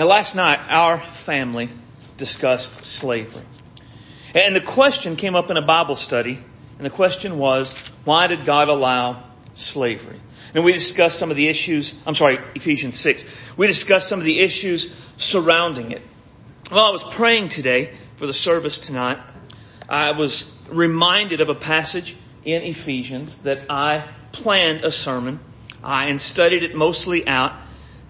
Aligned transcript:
Now, 0.00 0.06
last 0.06 0.34
night, 0.34 0.60
our 0.70 0.98
family 0.98 1.68
discussed 2.16 2.86
slavery. 2.86 3.44
And 4.34 4.56
the 4.56 4.62
question 4.62 5.16
came 5.16 5.34
up 5.34 5.50
in 5.50 5.58
a 5.58 5.62
Bible 5.62 5.94
study, 5.94 6.42
and 6.78 6.86
the 6.86 6.88
question 6.88 7.36
was, 7.36 7.74
why 8.04 8.26
did 8.26 8.46
God 8.46 8.70
allow 8.70 9.26
slavery? 9.52 10.18
And 10.54 10.64
we 10.64 10.72
discussed 10.72 11.18
some 11.18 11.30
of 11.30 11.36
the 11.36 11.48
issues, 11.48 11.94
I'm 12.06 12.14
sorry, 12.14 12.38
Ephesians 12.54 12.98
6. 12.98 13.26
We 13.58 13.66
discussed 13.66 14.08
some 14.08 14.18
of 14.18 14.24
the 14.24 14.40
issues 14.40 14.90
surrounding 15.18 15.90
it. 15.90 16.00
While 16.70 16.86
I 16.86 16.90
was 16.92 17.02
praying 17.02 17.50
today 17.50 17.92
for 18.16 18.26
the 18.26 18.32
service 18.32 18.78
tonight, 18.78 19.18
I 19.86 20.12
was 20.12 20.50
reminded 20.70 21.42
of 21.42 21.50
a 21.50 21.54
passage 21.54 22.16
in 22.42 22.62
Ephesians 22.62 23.42
that 23.42 23.66
I 23.68 24.08
planned 24.32 24.82
a 24.82 24.92
sermon 24.92 25.40
uh, 25.84 26.04
and 26.06 26.18
studied 26.18 26.62
it 26.62 26.74
mostly 26.74 27.28
out 27.28 27.52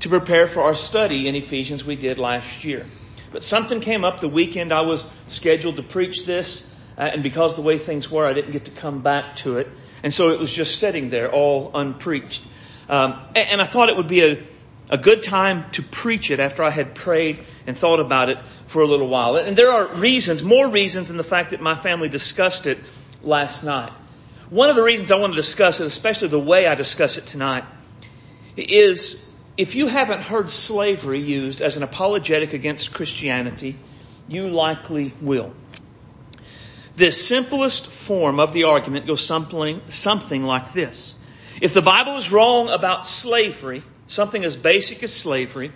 to 0.01 0.09
prepare 0.09 0.47
for 0.47 0.63
our 0.63 0.75
study 0.75 1.29
in 1.29 1.35
Ephesians 1.35 1.85
we 1.85 1.97
did 1.97 2.19
last 2.19 2.65
year. 2.65 2.87
But 3.33 3.45
something 3.45 3.81
came 3.81 4.05
up 4.05 4.21
the 4.21 4.29
weekend 4.29 4.73
I 4.73 4.81
was 4.81 5.05
scheduled 5.29 5.77
to 5.77 5.83
preach 5.83 6.27
this, 6.27 6.69
uh, 6.99 7.03
and 7.03 7.23
because 7.23 7.55
the 7.55 7.63
way 7.63 7.79
things 7.79 8.11
were, 8.11 8.27
I 8.27 8.33
didn't 8.33 8.53
get 8.53 8.65
to 8.65 8.71
come 8.73 9.03
back 9.03 9.37
to 9.37 9.59
it. 9.59 9.69
And 10.03 10.13
so 10.13 10.31
it 10.31 10.41
was 10.41 10.53
just 10.53 10.79
sitting 10.79 11.11
there 11.11 11.31
all 11.31 11.71
unpreached. 11.75 12.43
Um, 12.89 13.21
and, 13.37 13.49
and 13.51 13.63
I 13.63 13.67
thought 13.67 13.89
it 13.89 13.97
would 13.97 14.09
be 14.09 14.23
a, 14.23 14.43
a 14.91 14.99
good 14.99 15.23
time 15.23 15.71
to 15.73 15.83
preach 15.83 16.31
it 16.31 16.41
after 16.41 16.65
I 16.65 16.71
had 16.71 16.95
prayed 16.95 17.45
and 17.67 17.77
thought 17.77 18.01
about 18.01 18.31
it 18.31 18.39
for 18.67 18.83
a 18.83 18.87
little 18.87 19.09
while. 19.09 19.37
And 19.37 19.57
there 19.57 19.71
are 19.71 19.95
reasons, 19.95 20.43
more 20.43 20.69
reasons 20.69 21.09
than 21.09 21.19
the 21.19 21.25
fact 21.25 21.51
that 21.51 21.61
my 21.61 21.77
family 21.77 22.09
discussed 22.09 22.67
it 22.67 22.79
last 23.23 23.63
night. 23.63 23.93
One 24.49 24.71
of 24.71 24.77
the 24.77 24.83
reasons 24.83 25.13
I 25.13 25.17
want 25.19 25.35
to 25.35 25.37
discuss 25.37 25.79
it, 25.79 25.87
especially 25.87 26.29
the 26.29 26.41
way 26.41 26.67
I 26.67 26.75
discuss 26.75 27.19
it 27.19 27.27
tonight, 27.27 27.65
is 28.57 29.30
if 29.61 29.75
you 29.75 29.89
haven't 29.89 30.23
heard 30.23 30.49
slavery 30.51 31.21
used 31.21 31.61
as 31.61 31.77
an 31.77 31.83
apologetic 31.83 32.55
against 32.55 32.95
Christianity, 32.95 33.77
you 34.27 34.49
likely 34.49 35.13
will. 35.21 35.53
The 36.97 37.13
simplest 37.13 37.87
form 37.87 38.41
of 38.41 38.55
the 38.55 38.65
argument 38.65 39.07
goes 39.07 39.23
something, 39.23 39.83
something 39.91 40.45
like 40.45 40.73
this. 40.73 41.15
If 41.61 41.75
the 41.75 41.83
Bible 41.83 42.17
is 42.17 42.33
wrong 42.33 42.71
about 42.71 43.07
slavery, 43.07 43.83
something 44.07 44.47
as 44.47 44.57
basic 44.57 45.03
as 45.03 45.13
slavery, 45.13 45.73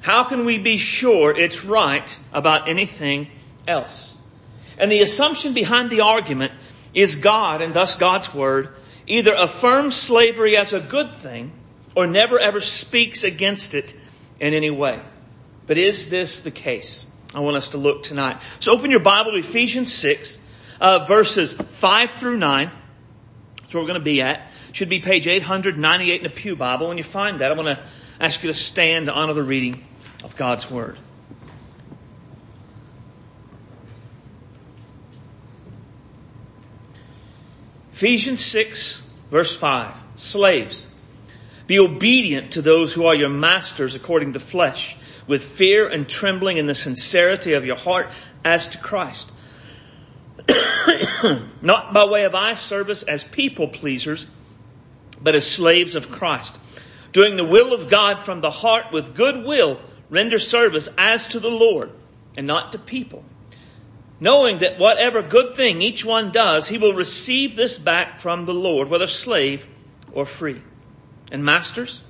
how 0.00 0.24
can 0.24 0.46
we 0.46 0.56
be 0.56 0.78
sure 0.78 1.36
it's 1.36 1.62
right 1.62 2.18
about 2.32 2.70
anything 2.70 3.28
else? 3.68 4.16
And 4.78 4.90
the 4.90 5.02
assumption 5.02 5.52
behind 5.52 5.90
the 5.90 6.00
argument 6.00 6.54
is 6.94 7.16
God, 7.16 7.60
and 7.60 7.74
thus 7.74 7.96
God's 7.96 8.32
Word, 8.32 8.70
either 9.06 9.34
affirms 9.34 9.94
slavery 9.94 10.56
as 10.56 10.72
a 10.72 10.80
good 10.80 11.16
thing 11.16 11.52
or 11.96 12.06
never 12.06 12.38
ever 12.38 12.60
speaks 12.60 13.24
against 13.24 13.74
it 13.74 13.92
in 14.38 14.54
any 14.54 14.70
way. 14.70 15.00
But 15.66 15.78
is 15.78 16.08
this 16.08 16.40
the 16.40 16.52
case? 16.52 17.06
I 17.34 17.40
want 17.40 17.56
us 17.56 17.70
to 17.70 17.78
look 17.78 18.04
tonight. 18.04 18.40
So 18.60 18.72
open 18.72 18.90
your 18.90 19.00
Bible 19.00 19.32
to 19.32 19.38
Ephesians 19.38 19.92
6, 19.92 20.38
uh, 20.80 21.04
verses 21.06 21.54
5 21.54 22.10
through 22.12 22.36
9. 22.36 22.70
That's 23.60 23.74
where 23.74 23.82
we're 23.82 23.88
going 23.88 23.98
to 23.98 24.04
be 24.04 24.22
at. 24.22 24.52
Should 24.72 24.90
be 24.90 25.00
page 25.00 25.26
898 25.26 26.18
in 26.18 26.22
the 26.22 26.30
Pew 26.30 26.54
Bible. 26.54 26.88
When 26.88 26.98
you 26.98 27.04
find 27.04 27.40
that, 27.40 27.50
I 27.50 27.54
want 27.54 27.78
to 27.78 27.84
ask 28.20 28.42
you 28.42 28.48
to 28.48 28.54
stand 28.54 29.06
to 29.06 29.12
honor 29.12 29.32
the 29.32 29.42
reading 29.42 29.82
of 30.22 30.36
God's 30.36 30.70
Word. 30.70 30.98
Ephesians 37.94 38.44
6, 38.44 39.02
verse 39.30 39.56
5. 39.56 39.94
Slaves, 40.16 40.86
be 41.66 41.78
obedient 41.78 42.52
to 42.52 42.62
those 42.62 42.92
who 42.92 43.06
are 43.06 43.14
your 43.14 43.28
masters 43.28 43.94
according 43.94 44.34
to 44.34 44.40
flesh, 44.40 44.96
with 45.26 45.44
fear 45.44 45.88
and 45.88 46.08
trembling 46.08 46.58
in 46.58 46.66
the 46.66 46.74
sincerity 46.74 47.54
of 47.54 47.64
your 47.64 47.76
heart 47.76 48.08
as 48.44 48.68
to 48.68 48.78
Christ. 48.78 49.30
Not 51.62 51.92
by 51.92 52.04
way 52.04 52.24
of 52.24 52.34
eye 52.34 52.54
service 52.54 53.02
as 53.02 53.24
people 53.24 53.68
pleasers, 53.68 54.26
but 55.20 55.34
as 55.34 55.50
slaves 55.50 55.96
of 55.96 56.10
Christ. 56.10 56.56
Doing 57.12 57.36
the 57.36 57.44
will 57.44 57.72
of 57.72 57.88
God 57.88 58.24
from 58.24 58.40
the 58.40 58.50
heart 58.50 58.92
with 58.92 59.16
good 59.16 59.44
will, 59.44 59.80
render 60.10 60.38
service 60.38 60.88
as 60.96 61.28
to 61.28 61.40
the 61.40 61.50
Lord 61.50 61.90
and 62.36 62.46
not 62.46 62.72
to 62.72 62.78
people. 62.78 63.24
Knowing 64.20 64.58
that 64.58 64.78
whatever 64.78 65.22
good 65.22 65.56
thing 65.56 65.82
each 65.82 66.04
one 66.04 66.30
does, 66.30 66.68
he 66.68 66.78
will 66.78 66.94
receive 66.94 67.56
this 67.56 67.78
back 67.78 68.20
from 68.20 68.44
the 68.44 68.54
Lord, 68.54 68.88
whether 68.88 69.06
slave 69.06 69.66
or 70.12 70.24
free. 70.24 70.60
And 71.30 71.44
masters, 71.44 72.02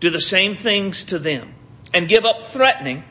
do 0.00 0.10
the 0.10 0.20
same 0.20 0.54
things 0.54 1.06
to 1.06 1.18
them 1.18 1.54
and 1.92 2.08
give 2.08 2.24
up 2.24 2.42
threatening, 2.42 3.04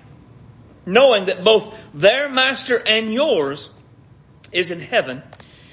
knowing 0.86 1.26
that 1.26 1.44
both 1.44 1.76
their 1.94 2.30
master 2.30 2.78
and 2.78 3.14
yours 3.14 3.70
is 4.52 4.70
in 4.72 4.80
heaven 4.80 5.24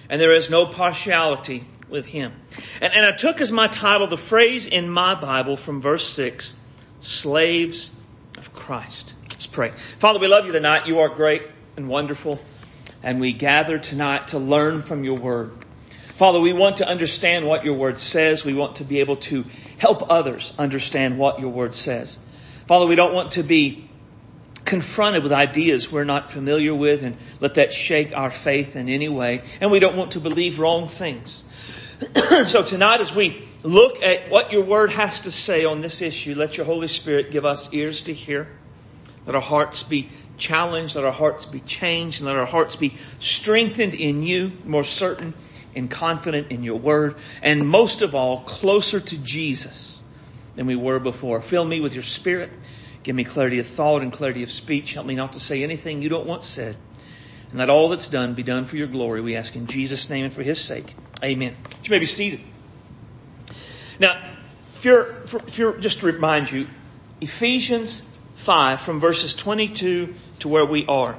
and 0.08 0.20
there 0.20 0.34
is 0.34 0.50
no 0.50 0.66
partiality 0.66 1.64
with 1.88 2.04
him. 2.04 2.32
And, 2.80 2.92
and 2.92 3.06
I 3.06 3.12
took 3.12 3.40
as 3.40 3.52
my 3.52 3.68
title 3.68 4.08
the 4.08 4.16
phrase 4.16 4.66
in 4.66 4.90
my 4.90 5.14
Bible 5.14 5.56
from 5.56 5.80
verse 5.80 6.08
6, 6.10 6.56
slaves 6.98 7.92
of 8.36 8.52
Christ. 8.52 9.14
Let's 9.22 9.46
pray. 9.46 9.72
Father, 9.98 10.18
we 10.18 10.26
love 10.26 10.46
you 10.46 10.52
tonight. 10.52 10.86
You 10.86 11.00
are 11.00 11.08
great 11.08 11.42
and 11.76 11.88
wonderful. 11.88 12.40
And 13.02 13.20
we 13.20 13.32
gather 13.32 13.78
tonight 13.78 14.28
to 14.28 14.38
learn 14.38 14.82
from 14.82 15.04
your 15.04 15.18
word. 15.18 15.52
Father, 16.20 16.38
we 16.38 16.52
want 16.52 16.76
to 16.76 16.86
understand 16.86 17.46
what 17.46 17.64
your 17.64 17.72
word 17.72 17.98
says. 17.98 18.44
We 18.44 18.52
want 18.52 18.76
to 18.76 18.84
be 18.84 19.00
able 19.00 19.16
to 19.32 19.46
help 19.78 20.10
others 20.10 20.52
understand 20.58 21.18
what 21.18 21.40
your 21.40 21.48
word 21.48 21.74
says. 21.74 22.18
Father, 22.68 22.84
we 22.84 22.94
don't 22.94 23.14
want 23.14 23.32
to 23.32 23.42
be 23.42 23.88
confronted 24.66 25.22
with 25.22 25.32
ideas 25.32 25.90
we're 25.90 26.04
not 26.04 26.30
familiar 26.30 26.74
with 26.74 27.04
and 27.04 27.16
let 27.40 27.54
that 27.54 27.72
shake 27.72 28.14
our 28.14 28.30
faith 28.30 28.76
in 28.76 28.90
any 28.90 29.08
way. 29.08 29.44
And 29.62 29.70
we 29.70 29.78
don't 29.78 29.96
want 29.96 30.10
to 30.10 30.20
believe 30.20 30.58
wrong 30.58 30.88
things. 30.88 31.42
so 32.44 32.62
tonight 32.64 33.00
as 33.00 33.14
we 33.14 33.42
look 33.62 34.02
at 34.02 34.28
what 34.28 34.52
your 34.52 34.66
word 34.66 34.90
has 34.90 35.20
to 35.22 35.30
say 35.30 35.64
on 35.64 35.80
this 35.80 36.02
issue, 36.02 36.34
let 36.34 36.58
your 36.58 36.66
Holy 36.66 36.88
Spirit 36.88 37.30
give 37.30 37.46
us 37.46 37.72
ears 37.72 38.02
to 38.02 38.12
hear. 38.12 38.46
Let 39.24 39.36
our 39.36 39.40
hearts 39.40 39.84
be 39.84 40.10
challenged. 40.36 40.96
Let 40.96 41.06
our 41.06 41.12
hearts 41.12 41.46
be 41.46 41.60
changed. 41.60 42.20
And 42.20 42.26
let 42.26 42.36
our 42.36 42.44
hearts 42.44 42.76
be 42.76 42.96
strengthened 43.20 43.94
in 43.94 44.22
you, 44.22 44.52
more 44.66 44.84
certain 44.84 45.32
and 45.74 45.90
confident 45.90 46.50
in 46.50 46.62
your 46.62 46.78
word, 46.78 47.16
and 47.42 47.66
most 47.66 48.02
of 48.02 48.14
all, 48.14 48.40
closer 48.40 49.00
to 49.00 49.18
Jesus 49.18 50.02
than 50.56 50.66
we 50.66 50.76
were 50.76 50.98
before. 50.98 51.40
Fill 51.40 51.64
me 51.64 51.80
with 51.80 51.94
your 51.94 52.02
spirit. 52.02 52.50
Give 53.02 53.16
me 53.16 53.24
clarity 53.24 53.60
of 53.60 53.66
thought 53.66 54.02
and 54.02 54.12
clarity 54.12 54.42
of 54.42 54.50
speech. 54.50 54.94
Help 54.94 55.06
me 55.06 55.14
not 55.14 55.32
to 55.34 55.40
say 55.40 55.62
anything 55.62 56.02
you 56.02 56.08
don't 56.08 56.26
want 56.26 56.44
said. 56.44 56.76
And 57.50 57.58
let 57.58 57.70
all 57.70 57.88
that's 57.88 58.08
done 58.08 58.34
be 58.34 58.42
done 58.42 58.66
for 58.66 58.76
your 58.76 58.86
glory. 58.86 59.20
We 59.20 59.36
ask 59.36 59.56
in 59.56 59.66
Jesus' 59.66 60.10
name 60.10 60.26
and 60.26 60.34
for 60.34 60.42
his 60.42 60.60
sake. 60.60 60.94
Amen. 61.22 61.56
You 61.82 61.90
may 61.90 61.98
be 61.98 62.06
seated. 62.06 62.40
Now, 63.98 64.20
if 64.76 64.84
you're, 64.84 65.16
if 65.46 65.58
you're, 65.58 65.78
just 65.78 66.00
to 66.00 66.06
remind 66.06 66.50
you, 66.50 66.66
Ephesians 67.20 68.06
5 68.36 68.80
from 68.80 69.00
verses 69.00 69.34
22 69.34 70.14
to 70.40 70.48
where 70.48 70.64
we 70.64 70.86
are. 70.86 71.18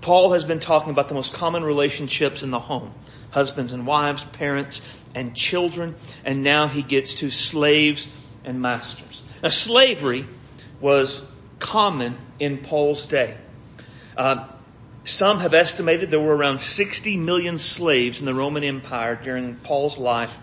Paul 0.00 0.32
has 0.32 0.44
been 0.44 0.60
talking 0.60 0.90
about 0.90 1.08
the 1.08 1.14
most 1.14 1.32
common 1.32 1.64
relationships 1.64 2.42
in 2.42 2.50
the 2.50 2.60
home 2.60 2.92
husbands 3.30 3.72
and 3.72 3.86
wives, 3.86 4.24
parents 4.24 4.82
and 5.14 5.34
children, 5.34 5.94
and 6.24 6.42
now 6.42 6.68
he 6.68 6.82
gets 6.82 7.16
to 7.16 7.30
slaves 7.30 8.08
and 8.44 8.60
masters. 8.60 9.22
Now, 9.42 9.48
slavery 9.50 10.26
was 10.80 11.24
common 11.58 12.16
in 12.38 12.58
Paul's 12.58 13.06
day. 13.06 13.36
Uh, 14.16 14.48
some 15.04 15.40
have 15.40 15.54
estimated 15.54 16.10
there 16.10 16.20
were 16.20 16.36
around 16.36 16.60
60 16.60 17.16
million 17.16 17.58
slaves 17.58 18.20
in 18.20 18.26
the 18.26 18.34
Roman 18.34 18.62
Empire 18.64 19.18
during 19.22 19.56
Paul's 19.56 19.98
life. 19.98 20.34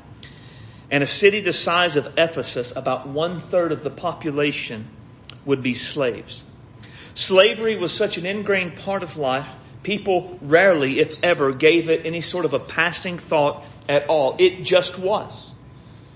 And 0.89 1.03
a 1.03 1.07
city 1.07 1.41
the 1.41 1.53
size 1.53 1.95
of 1.95 2.17
Ephesus, 2.17 2.75
about 2.75 3.07
one 3.07 3.39
third 3.39 3.71
of 3.71 3.83
the 3.83 3.89
population 3.89 4.87
would 5.45 5.61
be 5.61 5.73
slaves. 5.73 6.43
Slavery 7.13 7.75
was 7.75 7.93
such 7.93 8.17
an 8.17 8.25
ingrained 8.25 8.77
part 8.77 9.03
of 9.03 9.17
life 9.17 9.49
people 9.85 10.39
rarely, 10.41 10.99
if 10.99 11.23
ever, 11.23 11.51
gave 11.51 11.89
it 11.89 12.05
any 12.05 12.19
sort 12.19 12.43
of 12.43 12.53
a 12.53 12.59
passing 12.59 13.19
thought 13.19 13.63
at 13.87 14.07
all. 14.07 14.35
It 14.39 14.63
just 14.63 14.97
was. 14.97 15.53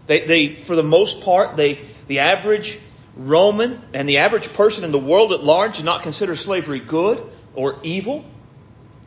They, 0.08 0.26
they, 0.26 0.56
for 0.56 0.76
the 0.76 0.84
most 0.84 1.22
part, 1.22 1.56
they, 1.56 1.88
the 2.08 2.20
average 2.20 2.80
Roman 3.16 3.80
and 3.94 4.10
the 4.10 4.18
average 4.18 4.52
person 4.54 4.84
in 4.86 4.92
the 4.92 5.00
world 5.00 5.34
at 5.34 5.44
large 5.44 5.78
did 5.78 5.86
not 5.86 6.02
consider 6.02 6.36
slavery 6.36 6.80
good 6.80 7.24
or 7.54 7.78
evil. 7.84 8.26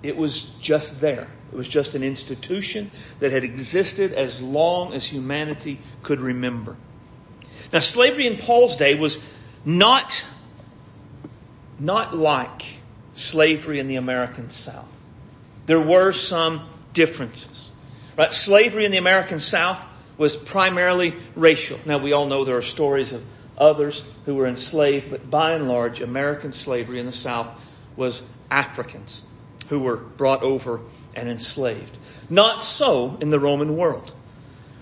It 0.00 0.16
was 0.16 0.44
just 0.60 1.00
there. 1.00 1.26
It 1.52 1.56
was 1.56 1.66
just 1.66 1.96
an 1.96 2.04
institution 2.04 2.92
that 3.18 3.32
had 3.32 3.42
existed 3.42 4.12
as 4.12 4.40
long 4.40 4.94
as 4.94 5.04
humanity 5.04 5.80
could 6.04 6.20
remember. 6.20 6.76
Now, 7.72 7.80
slavery 7.80 8.28
in 8.28 8.36
Paul's 8.36 8.76
day 8.76 8.94
was 8.94 9.18
not, 9.64 10.24
not 11.80 12.16
like 12.16 12.62
slavery 13.14 13.78
in 13.78 13.88
the 13.88 13.96
American 13.96 14.50
South. 14.50 14.88
There 15.66 15.80
were 15.80 16.12
some 16.12 16.68
differences. 16.92 17.70
Right? 18.16 18.32
Slavery 18.32 18.84
in 18.84 18.90
the 18.90 18.98
American 18.98 19.38
South 19.38 19.78
was 20.18 20.36
primarily 20.36 21.14
racial. 21.34 21.78
Now 21.86 21.98
we 21.98 22.12
all 22.12 22.26
know 22.26 22.44
there 22.44 22.56
are 22.56 22.62
stories 22.62 23.12
of, 23.12 23.22
others 23.56 24.02
who 24.26 24.34
were 24.34 24.46
enslaved, 24.46 25.10
but 25.10 25.30
by 25.30 25.52
and 25.52 25.68
large, 25.68 26.00
American 26.00 26.52
slavery 26.52 26.98
in 26.98 27.06
the 27.06 27.12
South 27.12 27.48
was 27.96 28.26
Africans 28.50 29.22
who 29.68 29.80
were 29.80 29.96
brought 29.96 30.42
over 30.42 30.80
and 31.14 31.28
enslaved. 31.28 31.96
Not 32.28 32.62
so 32.62 33.16
in 33.20 33.30
the 33.30 33.38
Roman 33.38 33.76
world. 33.76 34.12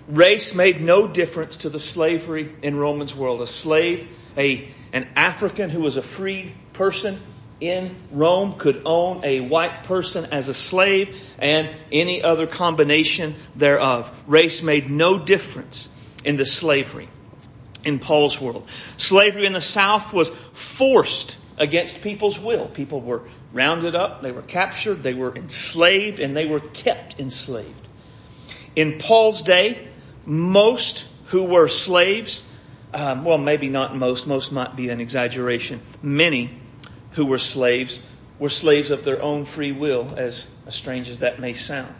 Race 0.08 0.54
made 0.54 0.80
no 0.80 1.06
difference 1.06 1.58
to 1.58 1.68
the 1.68 1.78
slavery 1.78 2.54
in 2.62 2.76
Roman's 2.76 3.14
world. 3.14 3.42
A 3.42 3.46
slave, 3.46 4.08
a, 4.36 4.68
an 4.92 5.08
African 5.14 5.70
who 5.70 5.80
was 5.80 5.96
a 5.96 6.02
freed 6.02 6.52
person 6.72 7.20
in 7.60 7.94
Rome 8.10 8.54
could 8.58 8.82
own 8.84 9.22
a 9.24 9.40
white 9.40 9.84
person 9.84 10.26
as 10.32 10.48
a 10.48 10.54
slave 10.54 11.14
and 11.38 11.70
any 11.92 12.22
other 12.22 12.46
combination 12.46 13.36
thereof. 13.54 14.10
Race 14.26 14.62
made 14.62 14.90
no 14.90 15.18
difference 15.18 15.88
in 16.24 16.36
the 16.36 16.46
slavery 16.46 17.08
in 17.84 17.98
Paul's 17.98 18.40
world. 18.40 18.66
Slavery 18.96 19.46
in 19.46 19.52
the 19.52 19.60
South 19.60 20.12
was 20.12 20.30
forced 20.54 21.38
against 21.58 22.02
people's 22.02 22.38
will. 22.38 22.66
People 22.66 23.00
were 23.00 23.22
rounded 23.52 23.94
up, 23.94 24.22
they 24.22 24.32
were 24.32 24.42
captured, 24.42 25.02
they 25.02 25.14
were 25.14 25.34
enslaved, 25.34 26.20
and 26.20 26.36
they 26.36 26.46
were 26.46 26.60
kept 26.60 27.18
enslaved. 27.18 27.88
In 28.76 28.98
Paul's 28.98 29.42
day, 29.42 29.88
most 30.24 31.04
who 31.26 31.44
were 31.44 31.68
slaves, 31.68 32.44
um, 32.94 33.24
well, 33.24 33.38
maybe 33.38 33.68
not 33.68 33.96
most, 33.96 34.26
most 34.26 34.52
might 34.52 34.76
be 34.76 34.88
an 34.88 35.00
exaggeration, 35.00 35.80
many 36.02 36.59
who 37.12 37.26
were 37.26 37.38
slaves 37.38 38.00
were 38.40 38.48
slaves 38.48 38.90
of 38.90 39.04
their 39.04 39.22
own 39.22 39.44
free 39.44 39.70
will, 39.70 40.14
as 40.16 40.48
strange 40.70 41.08
as 41.08 41.18
that 41.18 41.38
may 41.38 41.52
sound. 41.52 41.94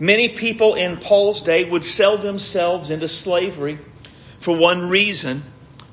Many 0.00 0.30
people 0.30 0.74
in 0.74 0.96
Paul's 0.96 1.42
day 1.42 1.64
would 1.64 1.84
sell 1.84 2.18
themselves 2.18 2.90
into 2.90 3.06
slavery 3.06 3.78
for 4.40 4.56
one 4.56 4.88
reason 4.88 5.42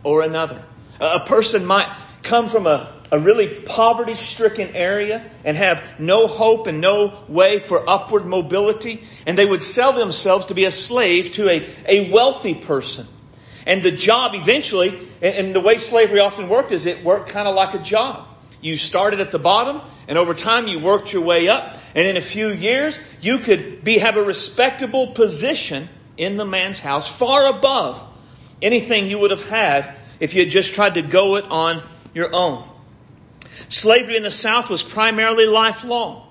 or 0.03 0.21
another. 0.21 0.63
A 0.99 1.19
person 1.19 1.65
might 1.65 1.93
come 2.23 2.47
from 2.47 2.67
a, 2.67 3.01
a 3.11 3.19
really 3.19 3.47
poverty 3.65 4.13
stricken 4.13 4.69
area 4.75 5.29
and 5.43 5.57
have 5.57 5.83
no 5.99 6.27
hope 6.27 6.67
and 6.67 6.79
no 6.79 7.23
way 7.27 7.59
for 7.59 7.87
upward 7.89 8.25
mobility, 8.25 9.03
and 9.25 9.37
they 9.37 9.45
would 9.45 9.61
sell 9.61 9.91
themselves 9.91 10.45
to 10.47 10.53
be 10.53 10.65
a 10.65 10.71
slave 10.71 11.33
to 11.33 11.49
a, 11.49 11.67
a 11.85 12.11
wealthy 12.11 12.55
person. 12.55 13.07
And 13.65 13.83
the 13.83 13.91
job 13.91 14.35
eventually, 14.35 15.09
and 15.21 15.53
the 15.53 15.59
way 15.59 15.79
slavery 15.79 16.19
often 16.19 16.47
worked 16.47 16.71
is 16.71 16.85
it 16.85 17.03
worked 17.03 17.29
kind 17.29 17.47
of 17.47 17.55
like 17.55 17.73
a 17.73 17.79
job. 17.79 18.27
You 18.61 18.77
started 18.77 19.19
at 19.19 19.31
the 19.31 19.39
bottom, 19.39 19.81
and 20.07 20.17
over 20.17 20.33
time 20.33 20.67
you 20.67 20.79
worked 20.79 21.13
your 21.13 21.23
way 21.23 21.47
up, 21.47 21.77
and 21.93 22.07
in 22.07 22.17
a 22.17 22.21
few 22.21 22.49
years 22.49 22.99
you 23.21 23.39
could 23.39 23.83
be, 23.83 23.99
have 23.99 24.17
a 24.17 24.23
respectable 24.23 25.07
position 25.13 25.89
in 26.17 26.37
the 26.37 26.45
man's 26.45 26.79
house 26.79 27.07
far 27.07 27.47
above 27.47 28.01
anything 28.61 29.07
you 29.07 29.19
would 29.19 29.31
have 29.31 29.47
had 29.49 29.95
if 30.19 30.33
you 30.33 30.43
had 30.43 30.51
just 30.51 30.73
tried 30.73 30.95
to 30.95 31.01
go 31.01 31.35
it 31.35 31.45
on 31.45 31.83
your 32.13 32.33
own. 32.33 32.67
Slavery 33.69 34.17
in 34.17 34.23
the 34.23 34.31
South 34.31 34.69
was 34.69 34.83
primarily 34.83 35.45
lifelong. 35.45 36.21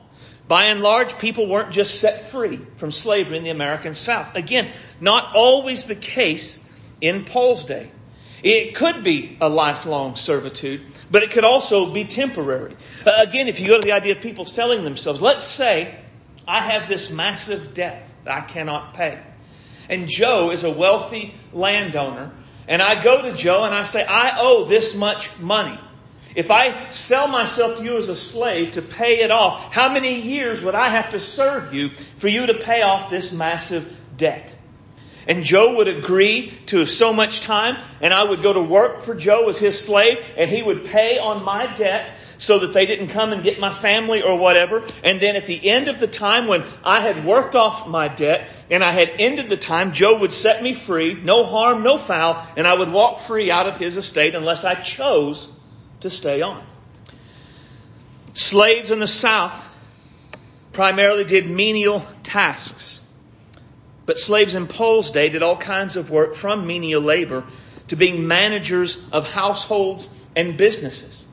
By 0.46 0.64
and 0.64 0.82
large, 0.82 1.18
people 1.18 1.46
weren't 1.46 1.72
just 1.72 2.00
set 2.00 2.26
free 2.26 2.60
from 2.76 2.90
slavery 2.90 3.38
in 3.38 3.44
the 3.44 3.50
American 3.50 3.94
South. 3.94 4.34
Again, 4.34 4.70
not 5.00 5.34
always 5.34 5.86
the 5.86 5.94
case 5.94 6.60
in 7.00 7.24
Paul's 7.24 7.64
day. 7.64 7.90
It 8.44 8.74
could 8.74 9.02
be 9.02 9.38
a 9.40 9.48
lifelong 9.48 10.16
servitude, 10.16 10.82
but 11.10 11.22
it 11.22 11.30
could 11.30 11.44
also 11.44 11.90
be 11.90 12.04
temporary. 12.04 12.76
Uh, 13.04 13.12
again, 13.16 13.48
if 13.48 13.58
you 13.58 13.68
go 13.68 13.80
to 13.80 13.84
the 13.84 13.92
idea 13.92 14.16
of 14.16 14.20
people 14.20 14.44
selling 14.44 14.84
themselves, 14.84 15.22
let's 15.22 15.42
say 15.42 15.98
I 16.46 16.60
have 16.60 16.86
this 16.86 17.10
massive 17.10 17.72
debt 17.72 18.06
that 18.24 18.36
I 18.36 18.40
cannot 18.42 18.92
pay. 18.92 19.18
And 19.88 20.10
Joe 20.10 20.50
is 20.50 20.62
a 20.62 20.70
wealthy 20.70 21.34
landowner, 21.54 22.32
and 22.68 22.82
I 22.82 23.02
go 23.02 23.22
to 23.22 23.32
Joe 23.32 23.64
and 23.64 23.74
I 23.74 23.84
say, 23.84 24.04
I 24.04 24.38
owe 24.38 24.66
this 24.66 24.94
much 24.94 25.38
money. 25.38 25.80
If 26.34 26.50
I 26.50 26.90
sell 26.90 27.28
myself 27.28 27.78
to 27.78 27.84
you 27.84 27.96
as 27.96 28.08
a 28.08 28.16
slave 28.16 28.72
to 28.72 28.82
pay 28.82 29.22
it 29.22 29.30
off, 29.30 29.72
how 29.72 29.90
many 29.90 30.20
years 30.20 30.60
would 30.60 30.74
I 30.74 30.90
have 30.90 31.12
to 31.12 31.20
serve 31.20 31.72
you 31.72 31.92
for 32.18 32.28
you 32.28 32.44
to 32.46 32.54
pay 32.54 32.82
off 32.82 33.08
this 33.08 33.32
massive 33.32 33.90
debt? 34.18 34.54
And 35.26 35.44
Joe 35.44 35.76
would 35.76 35.88
agree 35.88 36.52
to 36.66 36.84
so 36.86 37.12
much 37.12 37.40
time, 37.40 37.82
and 38.00 38.12
I 38.12 38.24
would 38.24 38.42
go 38.42 38.52
to 38.52 38.60
work 38.60 39.02
for 39.02 39.14
Joe 39.14 39.48
as 39.48 39.58
his 39.58 39.82
slave, 39.82 40.18
and 40.36 40.50
he 40.50 40.62
would 40.62 40.84
pay 40.84 41.18
on 41.18 41.44
my 41.44 41.72
debt 41.74 42.14
so 42.38 42.58
that 42.60 42.72
they 42.72 42.86
didn't 42.86 43.08
come 43.08 43.32
and 43.32 43.42
get 43.42 43.58
my 43.58 43.72
family 43.72 44.22
or 44.22 44.36
whatever. 44.36 44.84
And 45.02 45.20
then 45.20 45.36
at 45.36 45.46
the 45.46 45.68
end 45.68 45.88
of 45.88 45.98
the 45.98 46.06
time 46.06 46.46
when 46.46 46.64
I 46.82 47.00
had 47.00 47.24
worked 47.24 47.54
off 47.54 47.86
my 47.86 48.08
debt 48.08 48.50
and 48.70 48.82
I 48.84 48.92
had 48.92 49.12
ended 49.18 49.48
the 49.48 49.56
time, 49.56 49.92
Joe 49.92 50.18
would 50.18 50.32
set 50.32 50.62
me 50.62 50.74
free, 50.74 51.14
no 51.14 51.44
harm, 51.44 51.82
no 51.82 51.98
foul, 51.98 52.46
and 52.56 52.66
I 52.66 52.74
would 52.74 52.90
walk 52.90 53.20
free 53.20 53.50
out 53.50 53.66
of 53.66 53.76
his 53.76 53.96
estate 53.96 54.34
unless 54.34 54.64
I 54.64 54.74
chose 54.74 55.48
to 56.00 56.10
stay 56.10 56.42
on. 56.42 56.64
Slaves 58.34 58.90
in 58.90 58.98
the 58.98 59.06
South 59.06 59.54
primarily 60.72 61.24
did 61.24 61.48
menial 61.48 62.04
tasks. 62.24 63.00
But 64.06 64.18
slaves 64.18 64.54
in 64.54 64.66
Paul's 64.66 65.10
day 65.10 65.28
did 65.28 65.42
all 65.42 65.56
kinds 65.56 65.96
of 65.96 66.10
work 66.10 66.34
from 66.34 66.66
menial 66.66 67.02
labor 67.02 67.44
to 67.88 67.96
being 67.96 68.26
managers 68.26 69.02
of 69.12 69.30
households 69.30 70.08
and 70.36 70.56
businesses. 70.56 71.26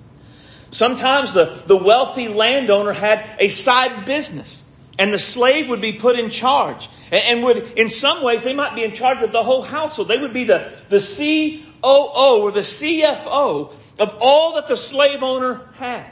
Sometimes 0.71 1.33
the, 1.33 1.61
the 1.65 1.75
wealthy 1.75 2.29
landowner 2.29 2.93
had 2.93 3.37
a 3.39 3.49
side 3.49 4.05
business 4.05 4.63
and 4.97 5.13
the 5.13 5.19
slave 5.19 5.67
would 5.69 5.81
be 5.81 5.93
put 5.93 6.17
in 6.17 6.29
charge 6.29 6.87
and, 7.11 7.23
and 7.25 7.43
would, 7.43 7.73
in 7.77 7.89
some 7.89 8.23
ways, 8.23 8.43
they 8.43 8.53
might 8.53 8.75
be 8.75 8.83
in 8.83 8.93
charge 8.93 9.21
of 9.21 9.31
the 9.31 9.43
whole 9.43 9.61
household. 9.61 10.07
They 10.07 10.17
would 10.17 10.33
be 10.33 10.45
the, 10.45 10.71
the 10.89 10.99
COO 10.99 12.41
or 12.43 12.51
the 12.51 12.61
CFO 12.61 13.73
of 13.99 14.17
all 14.19 14.55
that 14.55 14.67
the 14.67 14.77
slave 14.77 15.23
owner 15.23 15.61
had. 15.75 16.07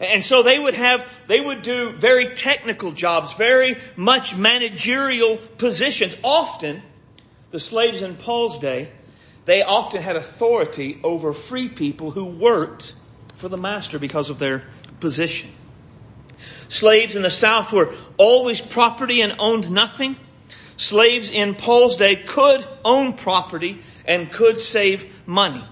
And 0.00 0.24
so 0.24 0.42
they 0.42 0.58
would 0.58 0.74
have, 0.74 1.06
they 1.30 1.40
would 1.40 1.62
do 1.62 1.92
very 1.92 2.34
technical 2.34 2.90
jobs, 2.90 3.34
very 3.34 3.78
much 3.94 4.36
managerial 4.36 5.36
positions. 5.58 6.16
Often, 6.24 6.82
the 7.52 7.60
slaves 7.60 8.02
in 8.02 8.16
Paul's 8.16 8.58
day, 8.58 8.90
they 9.44 9.62
often 9.62 10.02
had 10.02 10.16
authority 10.16 10.98
over 11.04 11.32
free 11.32 11.68
people 11.68 12.10
who 12.10 12.24
worked 12.24 12.94
for 13.36 13.48
the 13.48 13.56
master 13.56 14.00
because 14.00 14.28
of 14.28 14.40
their 14.40 14.64
position. 14.98 15.50
Slaves 16.66 17.14
in 17.14 17.22
the 17.22 17.30
South 17.30 17.70
were 17.70 17.94
always 18.16 18.60
property 18.60 19.20
and 19.20 19.36
owned 19.38 19.70
nothing. 19.70 20.16
Slaves 20.78 21.30
in 21.30 21.54
Paul's 21.54 21.94
day 21.94 22.16
could 22.16 22.66
own 22.84 23.12
property 23.12 23.82
and 24.04 24.32
could 24.32 24.58
save 24.58 25.08
money. 25.26 25.64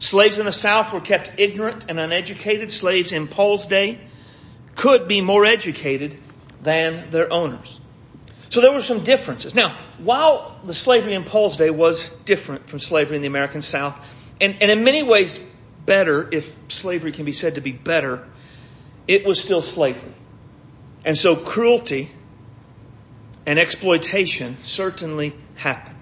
Slaves 0.00 0.40
in 0.40 0.44
the 0.44 0.50
South 0.50 0.92
were 0.92 1.00
kept 1.00 1.38
ignorant 1.38 1.86
and 1.88 2.00
uneducated. 2.00 2.72
Slaves 2.72 3.12
in 3.12 3.28
Paul's 3.28 3.68
day 3.68 4.00
could 4.76 5.08
be 5.08 5.20
more 5.20 5.44
educated 5.44 6.16
than 6.62 7.10
their 7.10 7.32
owners. 7.32 7.80
So 8.48 8.60
there 8.60 8.72
were 8.72 8.82
some 8.82 9.02
differences. 9.02 9.54
Now, 9.54 9.78
while 9.98 10.60
the 10.64 10.74
slavery 10.74 11.14
in 11.14 11.24
Paul's 11.24 11.56
day 11.56 11.70
was 11.70 12.08
different 12.24 12.68
from 12.68 12.80
slavery 12.80 13.16
in 13.16 13.22
the 13.22 13.28
American 13.28 13.62
South, 13.62 13.96
and, 14.40 14.62
and 14.62 14.70
in 14.70 14.84
many 14.84 15.02
ways 15.02 15.40
better, 15.86 16.28
if 16.32 16.54
slavery 16.68 17.12
can 17.12 17.24
be 17.24 17.32
said 17.32 17.54
to 17.54 17.60
be 17.60 17.72
better, 17.72 18.26
it 19.08 19.24
was 19.24 19.40
still 19.40 19.62
slavery. 19.62 20.14
And 21.04 21.16
so 21.16 21.34
cruelty 21.34 22.10
and 23.46 23.58
exploitation 23.58 24.58
certainly 24.58 25.34
happened. 25.54 25.96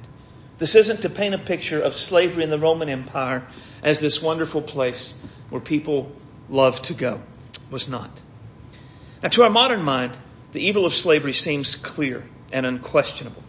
This 0.58 0.74
isn't 0.74 1.02
to 1.02 1.08
paint 1.08 1.34
a 1.34 1.38
picture 1.38 1.80
of 1.80 1.94
slavery 1.94 2.44
in 2.44 2.50
the 2.50 2.58
Roman 2.58 2.88
Empire 2.88 3.46
as 3.82 4.00
this 4.00 4.20
wonderful 4.20 4.60
place 4.60 5.14
where 5.48 5.60
people 5.60 6.12
love 6.48 6.82
to 6.82 6.94
go. 6.94 7.20
It 7.54 7.72
Was 7.72 7.88
not. 7.88 8.10
Now, 9.22 9.28
to 9.30 9.42
our 9.44 9.50
modern 9.50 9.82
mind, 9.82 10.16
the 10.52 10.60
evil 10.60 10.86
of 10.86 10.94
slavery 10.94 11.32
seems 11.32 11.76
clear 11.76 12.24
and 12.52 12.64
unquestionable. 12.64 13.42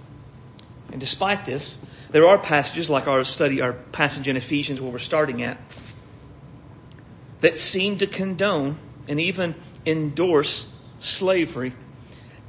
And 0.91 0.99
despite 0.99 1.45
this, 1.45 1.77
there 2.11 2.27
are 2.27 2.37
passages 2.37 2.89
like 2.89 3.07
our 3.07 3.23
study, 3.23 3.61
our 3.61 3.73
passage 3.73 4.27
in 4.27 4.35
Ephesians 4.35 4.81
where 4.81 4.91
we're 4.91 4.99
starting 4.99 5.43
at, 5.43 5.57
that 7.39 7.57
seem 7.57 7.99
to 7.99 8.07
condone 8.07 8.77
and 9.07 9.19
even 9.19 9.55
endorse 9.85 10.67
slavery, 10.99 11.73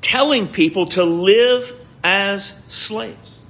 telling 0.01 0.49
people 0.49 0.87
to 0.87 1.05
live 1.05 1.75
as 2.03 2.53
slaves. 2.67 3.41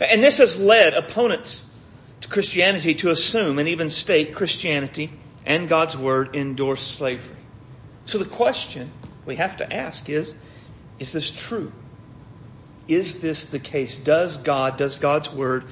And 0.00 0.22
this 0.22 0.38
has 0.38 0.60
led 0.60 0.94
opponents 0.94 1.64
to 2.20 2.28
Christianity 2.28 2.96
to 2.96 3.10
assume 3.10 3.58
and 3.58 3.68
even 3.68 3.88
state 3.88 4.34
Christianity 4.34 5.12
and 5.46 5.68
God's 5.68 5.96
Word 5.96 6.34
endorse 6.34 6.82
slavery. 6.82 7.37
So 8.08 8.16
the 8.16 8.24
question 8.24 8.90
we 9.26 9.36
have 9.36 9.58
to 9.58 9.70
ask 9.70 10.08
is, 10.08 10.34
is 10.98 11.12
this 11.12 11.30
true? 11.30 11.70
Is 12.88 13.20
this 13.20 13.44
the 13.44 13.58
case? 13.58 13.98
Does 13.98 14.38
God, 14.38 14.78
does 14.78 14.98
God's 14.98 15.30
Word 15.30 15.66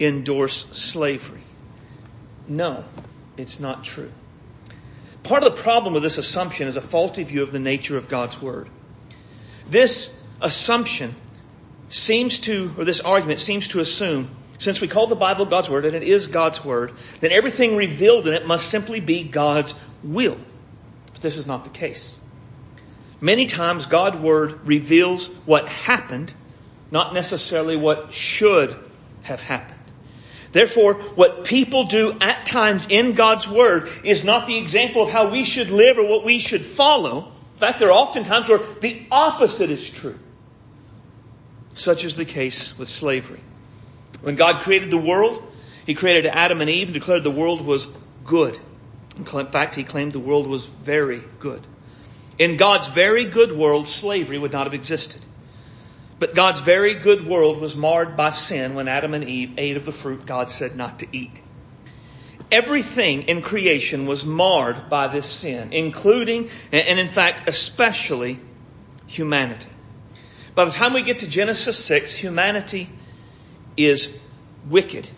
endorse 0.00 0.64
slavery? 0.72 1.42
No, 2.48 2.82
it's 3.36 3.60
not 3.60 3.84
true. 3.84 4.10
Part 5.22 5.42
of 5.42 5.54
the 5.54 5.62
problem 5.62 5.92
with 5.92 6.02
this 6.02 6.16
assumption 6.16 6.66
is 6.66 6.78
a 6.78 6.80
faulty 6.80 7.24
view 7.24 7.42
of 7.42 7.52
the 7.52 7.58
nature 7.58 7.98
of 7.98 8.08
God's 8.08 8.40
Word. 8.40 8.70
This 9.68 10.18
assumption 10.40 11.14
seems 11.90 12.40
to, 12.40 12.74
or 12.78 12.86
this 12.86 13.00
argument 13.00 13.38
seems 13.38 13.68
to 13.68 13.80
assume 13.80 14.34
since 14.56 14.80
we 14.80 14.88
call 14.88 15.08
the 15.08 15.14
Bible 15.14 15.44
God's 15.44 15.68
Word, 15.68 15.84
and 15.84 15.94
it 15.94 16.04
is 16.04 16.26
God's 16.26 16.64
Word, 16.64 16.92
then 17.20 17.32
everything 17.32 17.76
revealed 17.76 18.26
in 18.26 18.32
it 18.32 18.46
must 18.46 18.70
simply 18.70 19.00
be 19.00 19.24
God's 19.24 19.74
will. 20.02 20.38
This 21.22 21.36
is 21.36 21.46
not 21.46 21.64
the 21.64 21.70
case. 21.70 22.18
Many 23.20 23.46
times 23.46 23.86
God's 23.86 24.18
Word 24.18 24.66
reveals 24.66 25.28
what 25.46 25.68
happened, 25.68 26.34
not 26.90 27.14
necessarily 27.14 27.76
what 27.76 28.12
should 28.12 28.76
have 29.22 29.40
happened. 29.40 29.78
Therefore, 30.50 30.94
what 30.94 31.44
people 31.44 31.84
do 31.84 32.18
at 32.20 32.44
times 32.44 32.86
in 32.90 33.12
God's 33.12 33.48
Word 33.48 33.88
is 34.04 34.24
not 34.24 34.46
the 34.46 34.58
example 34.58 35.02
of 35.02 35.08
how 35.08 35.30
we 35.30 35.44
should 35.44 35.70
live 35.70 35.96
or 35.98 36.06
what 36.06 36.24
we 36.24 36.40
should 36.40 36.64
follow. 36.64 37.28
In 37.54 37.58
fact, 37.58 37.78
there 37.78 37.88
are 37.88 37.92
often 37.92 38.24
times 38.24 38.48
where 38.48 38.58
the 38.80 39.06
opposite 39.10 39.70
is 39.70 39.88
true. 39.88 40.18
Such 41.74 42.04
is 42.04 42.16
the 42.16 42.24
case 42.24 42.76
with 42.76 42.88
slavery. 42.88 43.40
When 44.20 44.34
God 44.34 44.62
created 44.62 44.90
the 44.90 44.98
world, 44.98 45.42
He 45.86 45.94
created 45.94 46.26
Adam 46.26 46.60
and 46.60 46.68
Eve 46.68 46.88
and 46.88 46.94
declared 46.94 47.22
the 47.22 47.30
world 47.30 47.60
was 47.64 47.86
good. 48.24 48.60
In 49.16 49.24
fact, 49.24 49.74
He 49.74 49.84
claimed 49.84 50.12
the 50.12 50.18
world 50.18 50.46
was 50.46 50.64
very 50.64 51.22
good. 51.38 51.66
In 52.38 52.56
God's 52.56 52.88
very 52.88 53.26
good 53.26 53.52
world, 53.52 53.86
slavery 53.86 54.38
would 54.38 54.52
not 54.52 54.66
have 54.66 54.74
existed. 54.74 55.20
But 56.18 56.34
God's 56.34 56.60
very 56.60 56.94
good 56.94 57.26
world 57.26 57.60
was 57.60 57.74
marred 57.74 58.16
by 58.16 58.30
sin 58.30 58.74
when 58.74 58.88
Adam 58.88 59.12
and 59.12 59.24
Eve 59.24 59.54
ate 59.58 59.76
of 59.76 59.84
the 59.84 59.92
fruit 59.92 60.24
God 60.24 60.50
said 60.50 60.76
not 60.76 61.00
to 61.00 61.06
eat. 61.12 61.42
Everything 62.50 63.22
in 63.22 63.42
creation 63.42 64.06
was 64.06 64.24
marred 64.24 64.88
by 64.88 65.08
this 65.08 65.26
sin, 65.26 65.72
including, 65.72 66.50
and 66.70 66.98
in 67.00 67.08
fact, 67.08 67.48
especially 67.48 68.38
humanity. 69.06 69.68
By 70.54 70.66
the 70.66 70.70
time 70.70 70.92
we 70.92 71.02
get 71.02 71.20
to 71.20 71.26
Genesis 71.26 71.82
6, 71.84 72.12
humanity 72.12 72.90
is 73.76 74.16
wicked. 74.68 75.08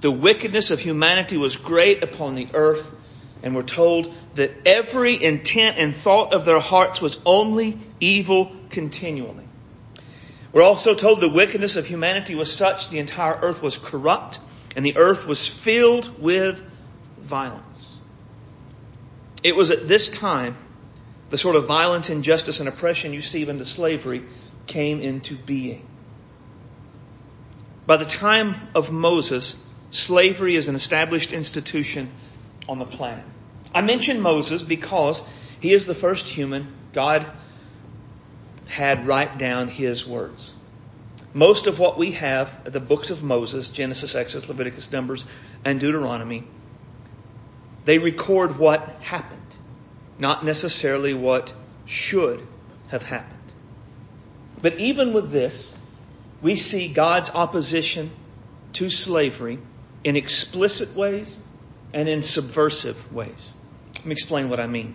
The 0.00 0.10
wickedness 0.10 0.70
of 0.70 0.78
humanity 0.78 1.36
was 1.36 1.56
great 1.56 2.02
upon 2.02 2.34
the 2.34 2.48
earth, 2.54 2.94
and 3.42 3.54
we're 3.54 3.62
told 3.62 4.14
that 4.34 4.52
every 4.66 5.22
intent 5.22 5.78
and 5.78 5.94
thought 5.96 6.32
of 6.32 6.44
their 6.44 6.60
hearts 6.60 7.00
was 7.00 7.18
only 7.24 7.78
evil 8.00 8.52
continually. 8.70 9.44
We're 10.52 10.62
also 10.62 10.94
told 10.94 11.20
the 11.20 11.28
wickedness 11.28 11.76
of 11.76 11.86
humanity 11.86 12.34
was 12.34 12.52
such 12.52 12.90
the 12.90 12.98
entire 12.98 13.38
earth 13.40 13.62
was 13.62 13.78
corrupt, 13.78 14.40
and 14.74 14.84
the 14.84 14.96
earth 14.96 15.26
was 15.26 15.46
filled 15.46 16.20
with 16.20 16.62
violence. 17.18 18.00
It 19.42 19.56
was 19.56 19.70
at 19.70 19.88
this 19.88 20.10
time 20.10 20.56
the 21.30 21.38
sort 21.38 21.56
of 21.56 21.66
violence, 21.66 22.10
injustice, 22.10 22.60
and 22.60 22.68
oppression 22.68 23.12
you 23.12 23.20
see 23.20 23.48
into 23.48 23.64
slavery 23.64 24.24
came 24.66 25.00
into 25.00 25.36
being. 25.36 25.86
By 27.86 27.96
the 27.96 28.04
time 28.04 28.56
of 28.74 28.92
Moses, 28.92 29.56
slavery 29.90 30.56
is 30.56 30.68
an 30.68 30.74
established 30.74 31.32
institution 31.32 32.10
on 32.70 32.78
the 32.78 32.86
planet. 32.86 33.24
I 33.74 33.82
mention 33.82 34.20
Moses 34.20 34.62
because 34.62 35.22
he 35.58 35.74
is 35.74 35.86
the 35.86 35.94
first 35.94 36.28
human 36.28 36.72
God 36.92 37.26
had 38.66 39.08
write 39.08 39.38
down 39.38 39.66
his 39.66 40.06
words. 40.06 40.54
Most 41.34 41.66
of 41.66 41.80
what 41.80 41.98
we 41.98 42.12
have, 42.12 42.72
the 42.72 42.80
books 42.80 43.10
of 43.10 43.24
Moses, 43.24 43.70
Genesis, 43.70 44.14
Exodus, 44.14 44.48
Leviticus, 44.48 44.90
Numbers, 44.92 45.24
and 45.64 45.80
Deuteronomy, 45.80 46.44
they 47.84 47.98
record 47.98 48.56
what 48.56 48.88
happened, 49.00 49.40
not 50.20 50.44
necessarily 50.44 51.12
what 51.12 51.52
should 51.86 52.46
have 52.88 53.02
happened. 53.02 53.36
But 54.62 54.78
even 54.78 55.12
with 55.12 55.32
this, 55.32 55.74
we 56.40 56.54
see 56.54 56.92
God's 56.92 57.30
opposition 57.30 58.12
to 58.74 58.90
slavery 58.90 59.58
in 60.04 60.16
explicit 60.16 60.94
ways 60.94 61.38
and 61.92 62.08
in 62.08 62.22
subversive 62.22 63.12
ways. 63.12 63.54
Let 63.96 64.06
me 64.06 64.12
explain 64.12 64.48
what 64.48 64.60
I 64.60 64.66
mean. 64.66 64.94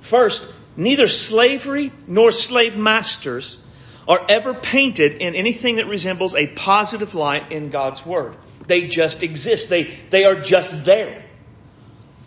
First, 0.00 0.50
neither 0.76 1.08
slavery 1.08 1.92
nor 2.06 2.32
slave 2.32 2.76
masters 2.76 3.60
are 4.08 4.24
ever 4.28 4.54
painted 4.54 5.14
in 5.14 5.34
anything 5.34 5.76
that 5.76 5.86
resembles 5.86 6.34
a 6.34 6.46
positive 6.48 7.14
light 7.14 7.52
in 7.52 7.70
God's 7.70 8.04
Word. 8.04 8.34
They 8.66 8.86
just 8.86 9.22
exist. 9.22 9.68
They, 9.68 9.96
they 10.10 10.24
are 10.24 10.34
just 10.34 10.84
there. 10.84 11.24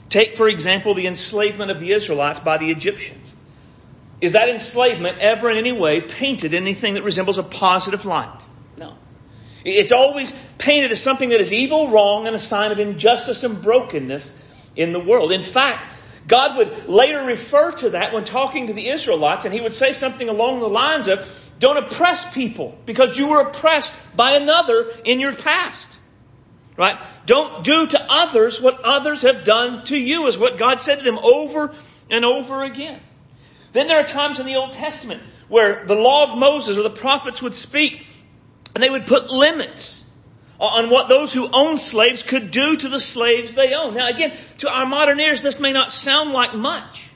Take, 0.10 0.38
for 0.38 0.48
example, 0.48 0.94
the 0.94 1.08
enslavement 1.08 1.72
of 1.72 1.80
the 1.80 1.92
Israelites 1.92 2.40
by 2.40 2.58
the 2.58 2.70
Egyptians. 2.70 3.34
Is 4.22 4.34
that 4.34 4.48
enslavement 4.48 5.18
ever 5.20 5.50
in 5.50 5.58
any 5.58 5.72
way 5.72 6.00
painted 6.00 6.54
in 6.54 6.64
anything 6.64 6.94
that 6.94 7.04
resembles 7.04 7.38
a 7.38 7.44
positive 7.44 8.06
light? 8.06 8.42
No. 8.78 8.96
It's 9.64 9.92
always 9.92 10.32
painted 10.58 10.92
as 10.92 11.02
something 11.02 11.30
that 11.30 11.40
is 11.40 11.54
evil, 11.54 11.90
wrong, 11.90 12.28
and 12.28 12.36
a 12.36 12.40
sign 12.40 12.72
of 12.72 12.80
injustice 12.80 13.44
and 13.44 13.62
brokenness 13.62 14.34
in 14.76 14.92
the 14.92 15.00
world. 15.00 15.32
In 15.32 15.44
fact, 15.44 15.88
God 16.28 16.58
would 16.58 16.88
later 16.88 17.24
refer 17.24 17.72
to 17.72 17.92
that 17.92 18.14
when 18.14 18.26
talking 18.26 18.68
to 18.68 18.74
the 18.74 18.90
Israelites, 18.90 19.46
and 19.46 19.54
he 19.54 19.62
would 19.62 19.74
say 19.74 19.94
something 19.94 20.30
along 20.30 20.60
the 20.60 20.70
lines 20.70 21.08
of, 21.08 21.28
don't 21.60 21.78
oppress 21.78 22.34
people 22.34 22.78
because 22.86 23.18
you 23.18 23.28
were 23.28 23.42
oppressed 23.42 23.94
by 24.16 24.32
another 24.32 24.92
in 25.06 25.20
your 25.20 25.34
past. 25.34 25.90
Right? 26.76 27.00
Don't 27.26 27.64
do 27.64 27.86
to 27.88 28.06
others 28.10 28.60
what 28.60 28.82
others 28.82 29.22
have 29.22 29.44
done 29.44 29.86
to 29.86 29.98
you 29.98 30.28
is 30.28 30.38
what 30.38 30.58
God 30.58 30.82
said 30.82 30.98
to 31.00 31.04
them 31.04 31.20
over 31.20 31.76
and 32.10 32.26
over 32.26 32.64
again. 32.64 33.00
Then 33.74 33.88
there 33.88 34.00
are 34.00 34.06
times 34.06 34.40
in 34.40 34.46
the 34.46 34.56
Old 34.56 34.74
Testament 34.74 35.22
where 35.48 35.86
the 35.86 35.96
law 35.96 36.32
of 36.32 36.38
Moses 36.38 36.78
or 36.78 36.84
the 36.84 36.90
prophets 36.90 37.42
would 37.42 37.54
speak 37.54 38.06
and 38.74 38.84
they 38.84 38.90
would 38.90 39.06
put 39.06 39.30
limits 39.30 40.04
on 40.60 40.90
what 40.90 41.10
those 41.10 41.34
who 41.34 41.50
owned 41.52 41.80
slaves 41.80 42.24
could 42.24 42.52
do 42.52 42.76
to 42.78 42.90
the 42.90 43.00
slaves 43.00 43.54
they 43.54 43.74
own. 43.74 43.96
Now 43.96 44.08
again, 44.08 44.34
to 44.60 44.70
our 44.70 44.86
modern 44.86 45.20
ears, 45.20 45.42
this 45.42 45.60
may 45.60 45.74
not 45.74 45.92
sound 45.92 46.32
like 46.32 46.54
much. 46.54 47.10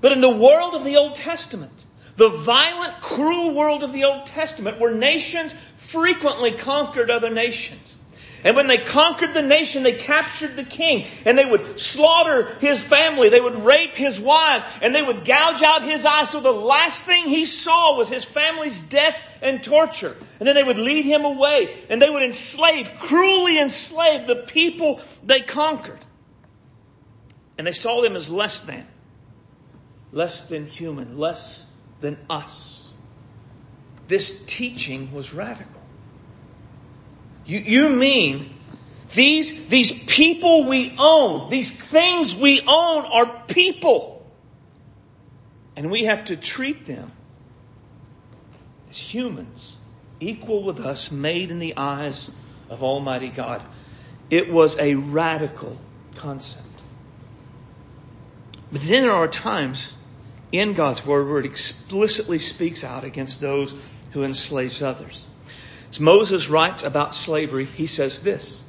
But 0.00 0.12
in 0.12 0.20
the 0.20 0.30
world 0.30 0.74
of 0.74 0.84
the 0.84 0.96
Old 0.96 1.14
Testament, 1.14 1.72
the 2.16 2.28
violent, 2.28 3.00
cruel 3.00 3.54
world 3.54 3.82
of 3.82 3.92
the 3.92 4.04
Old 4.04 4.26
Testament, 4.26 4.78
where 4.78 4.94
nations 4.94 5.54
frequently 5.78 6.52
conquered 6.52 7.10
other 7.10 7.30
nations, 7.30 7.94
and 8.44 8.54
when 8.56 8.66
they 8.66 8.76
conquered 8.76 9.32
the 9.32 9.42
nation, 9.42 9.82
they 9.82 9.94
captured 9.94 10.54
the 10.54 10.64
king 10.64 11.06
and 11.24 11.38
they 11.38 11.46
would 11.46 11.80
slaughter 11.80 12.54
his 12.60 12.78
family. 12.78 13.30
They 13.30 13.40
would 13.40 13.64
rape 13.64 13.94
his 13.94 14.20
wives 14.20 14.66
and 14.82 14.94
they 14.94 15.00
would 15.00 15.24
gouge 15.24 15.62
out 15.62 15.82
his 15.82 16.04
eyes. 16.04 16.28
So 16.28 16.40
the 16.40 16.52
last 16.52 17.04
thing 17.04 17.24
he 17.24 17.46
saw 17.46 17.96
was 17.96 18.10
his 18.10 18.22
family's 18.22 18.78
death 18.80 19.16
and 19.40 19.62
torture. 19.62 20.14
And 20.38 20.46
then 20.46 20.54
they 20.54 20.62
would 20.62 20.78
lead 20.78 21.06
him 21.06 21.24
away 21.24 21.74
and 21.88 22.02
they 22.02 22.10
would 22.10 22.22
enslave, 22.22 22.90
cruelly 22.98 23.58
enslave 23.58 24.26
the 24.26 24.36
people 24.36 25.00
they 25.24 25.40
conquered. 25.40 26.04
And 27.56 27.66
they 27.66 27.72
saw 27.72 28.02
them 28.02 28.14
as 28.14 28.28
less 28.28 28.60
than, 28.60 28.86
less 30.12 30.48
than 30.48 30.66
human, 30.66 31.16
less 31.16 31.64
than 32.02 32.18
us. 32.28 32.92
This 34.06 34.44
teaching 34.44 35.14
was 35.14 35.32
radical. 35.32 35.83
You, 37.46 37.58
you 37.58 37.90
mean 37.90 38.54
these, 39.14 39.66
these 39.68 39.92
people 40.04 40.64
we 40.64 40.94
own, 40.98 41.50
these 41.50 41.78
things 41.78 42.34
we 42.34 42.60
own 42.60 43.04
are 43.04 43.26
people. 43.46 44.26
And 45.76 45.90
we 45.90 46.04
have 46.04 46.26
to 46.26 46.36
treat 46.36 46.86
them 46.86 47.10
as 48.90 48.96
humans, 48.96 49.76
equal 50.20 50.62
with 50.62 50.80
us, 50.80 51.10
made 51.10 51.50
in 51.50 51.58
the 51.58 51.76
eyes 51.76 52.30
of 52.70 52.82
Almighty 52.82 53.28
God. 53.28 53.62
It 54.30 54.50
was 54.50 54.78
a 54.78 54.94
radical 54.94 55.78
concept. 56.16 56.64
But 58.72 58.82
then 58.82 59.02
there 59.02 59.12
are 59.12 59.28
times 59.28 59.92
in 60.50 60.72
God's 60.72 61.04
Word 61.04 61.28
where 61.28 61.40
it 61.40 61.46
explicitly 61.46 62.38
speaks 62.38 62.84
out 62.84 63.04
against 63.04 63.40
those 63.40 63.74
who 64.12 64.24
enslave 64.24 64.80
others. 64.82 65.26
As 65.94 66.00
Moses 66.00 66.48
writes 66.48 66.82
about 66.82 67.14
slavery, 67.14 67.66
he 67.66 67.86
says 67.86 68.18
this. 68.18 68.64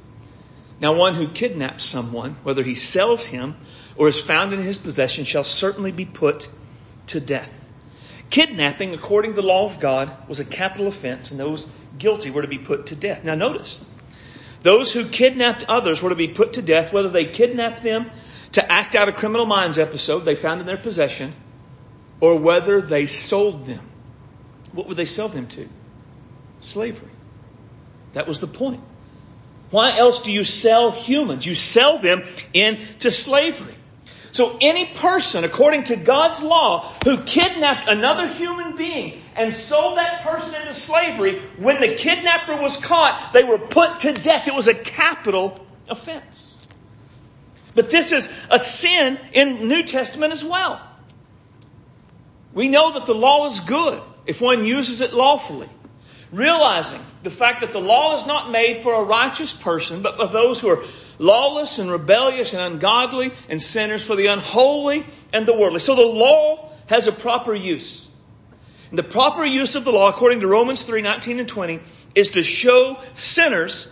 Now 0.80 0.92
one 0.92 1.16
who 1.16 1.26
kidnaps 1.26 1.82
someone, 1.82 2.36
whether 2.44 2.62
he 2.62 2.76
sells 2.76 3.26
him 3.26 3.56
or 3.96 4.06
is 4.06 4.20
found 4.20 4.52
in 4.52 4.62
his 4.62 4.78
possession, 4.78 5.24
shall 5.24 5.42
certainly 5.42 5.90
be 5.90 6.04
put 6.04 6.48
to 7.08 7.18
death. 7.18 7.52
Kidnapping, 8.30 8.94
according 8.94 9.32
to 9.32 9.40
the 9.40 9.46
law 9.48 9.66
of 9.66 9.80
God, 9.80 10.12
was 10.28 10.38
a 10.38 10.44
capital 10.44 10.86
offense, 10.86 11.32
and 11.32 11.40
those 11.40 11.66
guilty 11.98 12.30
were 12.30 12.42
to 12.42 12.48
be 12.48 12.58
put 12.58 12.86
to 12.86 12.94
death. 12.94 13.24
Now 13.24 13.34
notice, 13.34 13.84
those 14.62 14.92
who 14.92 15.08
kidnapped 15.08 15.64
others 15.64 16.00
were 16.00 16.10
to 16.10 16.14
be 16.14 16.28
put 16.28 16.52
to 16.52 16.62
death, 16.62 16.92
whether 16.92 17.08
they 17.08 17.24
kidnapped 17.24 17.82
them 17.82 18.08
to 18.52 18.70
act 18.70 18.94
out 18.94 19.08
a 19.08 19.12
criminal 19.12 19.46
minds 19.46 19.78
episode 19.78 20.20
they 20.20 20.36
found 20.36 20.60
in 20.60 20.66
their 20.66 20.76
possession, 20.76 21.32
or 22.20 22.38
whether 22.38 22.80
they 22.80 23.06
sold 23.06 23.66
them. 23.66 23.84
What 24.70 24.86
would 24.86 24.96
they 24.96 25.06
sell 25.06 25.28
them 25.28 25.48
to? 25.48 25.68
Slavery. 26.60 27.15
That 28.16 28.26
was 28.26 28.40
the 28.40 28.46
point. 28.46 28.80
Why 29.70 29.98
else 29.98 30.22
do 30.22 30.32
you 30.32 30.42
sell 30.42 30.90
humans? 30.90 31.44
You 31.44 31.54
sell 31.54 31.98
them 31.98 32.24
into 32.54 33.10
slavery. 33.10 33.74
So 34.32 34.56
any 34.58 34.86
person, 34.86 35.44
according 35.44 35.84
to 35.84 35.96
God's 35.96 36.42
law, 36.42 36.90
who 37.04 37.18
kidnapped 37.24 37.86
another 37.86 38.26
human 38.26 38.74
being 38.74 39.20
and 39.34 39.52
sold 39.52 39.98
that 39.98 40.22
person 40.22 40.58
into 40.62 40.72
slavery, 40.72 41.40
when 41.58 41.82
the 41.82 41.94
kidnapper 41.94 42.56
was 42.56 42.78
caught, 42.78 43.34
they 43.34 43.44
were 43.44 43.58
put 43.58 44.00
to 44.00 44.14
death. 44.14 44.48
It 44.48 44.54
was 44.54 44.66
a 44.66 44.74
capital 44.74 45.66
offense. 45.86 46.56
But 47.74 47.90
this 47.90 48.12
is 48.12 48.32
a 48.50 48.58
sin 48.58 49.20
in 49.34 49.68
New 49.68 49.82
Testament 49.82 50.32
as 50.32 50.42
well. 50.42 50.80
We 52.54 52.68
know 52.68 52.94
that 52.94 53.04
the 53.04 53.14
law 53.14 53.44
is 53.44 53.60
good 53.60 54.00
if 54.24 54.40
one 54.40 54.64
uses 54.64 55.02
it 55.02 55.12
lawfully. 55.12 55.68
Realizing 56.32 57.00
the 57.22 57.30
fact 57.30 57.60
that 57.60 57.72
the 57.72 57.80
law 57.80 58.16
is 58.16 58.26
not 58.26 58.50
made 58.50 58.82
for 58.82 58.94
a 58.94 59.04
righteous 59.04 59.52
person, 59.52 60.02
but 60.02 60.16
for 60.16 60.26
those 60.26 60.60
who 60.60 60.68
are 60.68 60.84
lawless 61.18 61.78
and 61.78 61.90
rebellious 61.90 62.52
and 62.52 62.62
ungodly 62.62 63.32
and 63.48 63.62
sinners, 63.62 64.04
for 64.04 64.16
the 64.16 64.26
unholy 64.26 65.06
and 65.32 65.46
the 65.46 65.56
worldly. 65.56 65.78
So 65.78 65.94
the 65.94 66.02
law 66.02 66.72
has 66.86 67.06
a 67.06 67.12
proper 67.12 67.54
use. 67.54 68.08
And 68.90 68.98
the 68.98 69.04
proper 69.04 69.44
use 69.44 69.74
of 69.74 69.84
the 69.84 69.90
law, 69.90 70.08
according 70.08 70.40
to 70.40 70.46
Romans 70.46 70.82
3, 70.82 71.02
19 71.02 71.40
and 71.40 71.48
20, 71.48 71.80
is 72.14 72.30
to 72.30 72.42
show 72.42 72.98
sinners 73.14 73.88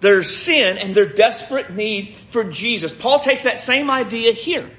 their 0.00 0.22
sin 0.22 0.78
and 0.78 0.94
their 0.94 1.12
desperate 1.12 1.70
need 1.70 2.16
for 2.30 2.44
Jesus. 2.44 2.94
Paul 2.94 3.18
takes 3.18 3.44
that 3.44 3.58
same 3.58 3.90
idea 3.90 4.32
here. 4.32 4.70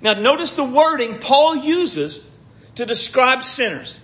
Now 0.00 0.14
notice 0.14 0.54
the 0.54 0.64
wording 0.64 1.18
Paul 1.18 1.56
uses 1.56 2.28
to 2.76 2.86
describe 2.86 3.42
sinners. 3.42 3.98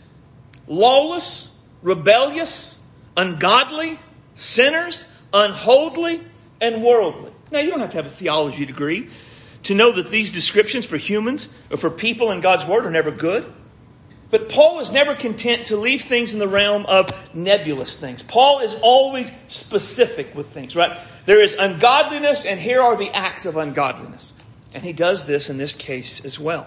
Lawless, 0.69 1.51
rebellious, 1.83 2.79
ungodly, 3.17 3.99
sinners, 4.37 5.05
unholy, 5.33 6.23
and 6.61 6.83
worldly. 6.83 7.33
Now, 7.51 7.61
you 7.61 7.71
don't 7.71 7.81
have 7.81 7.91
to 7.91 7.97
have 7.99 8.07
a 8.07 8.11
theology 8.11 8.67
degree 8.67 9.09
to 9.65 9.75
know 9.75 9.93
that 9.93 10.11
these 10.11 10.33
descriptions 10.33 10.87
for 10.87 10.97
humans 10.97 11.49
or 11.71 11.77
for 11.77 11.91
people 11.91 12.31
in 12.31 12.41
God's 12.41 12.65
Word 12.65 12.87
are 12.87 12.91
never 12.91 13.11
good. 13.11 13.53
But 14.31 14.49
Paul 14.49 14.81
is 14.81 14.93
never 14.93 15.15
content 15.15 15.67
to 15.67 15.77
leave 15.77 16.03
things 16.03 16.33
in 16.33 16.41
the 16.41 16.49
realm 16.49 16.85
of 16.87 17.11
nebulous 17.35 17.97
things. 17.97 18.23
Paul 18.23 18.61
is 18.61 18.75
always 18.83 19.31
specific 19.47 20.35
with 20.35 20.49
things, 20.49 20.75
right? 20.75 20.99
There 21.27 21.41
is 21.41 21.55
ungodliness, 21.55 22.45
and 22.45 22.59
here 22.59 22.83
are 22.83 22.97
the 22.97 23.11
acts 23.11 23.47
of 23.47 23.57
ungodliness. 23.57 24.33
And 24.75 24.83
he 24.83 24.93
does 24.93 25.25
this 25.25 25.49
in 25.49 25.59
this 25.59 25.75
case 25.75 26.25
as 26.25 26.39
well. 26.39 26.67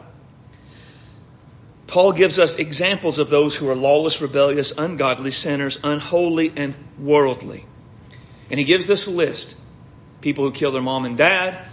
Paul 1.89 2.11
gives 2.11 2.37
us 2.37 2.57
examples 2.57 3.17
of 3.17 3.29
those 3.29 3.55
who 3.55 3.67
are 3.67 3.75
lawless, 3.75 4.21
rebellious, 4.21 4.71
ungodly, 4.77 5.31
sinners, 5.31 5.79
unholy, 5.83 6.53
and 6.55 6.75
worldly. 6.99 7.65
And 8.51 8.59
he 8.59 8.63
gives 8.63 8.85
this 8.85 9.07
list. 9.07 9.55
People 10.21 10.43
who 10.43 10.51
kill 10.51 10.71
their 10.71 10.83
mom 10.83 11.05
and 11.05 11.17
dad, 11.17 11.65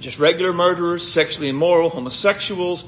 just 0.00 0.18
regular 0.18 0.52
murderers, 0.52 1.06
sexually 1.06 1.48
immoral, 1.48 1.88
homosexuals, 1.88 2.84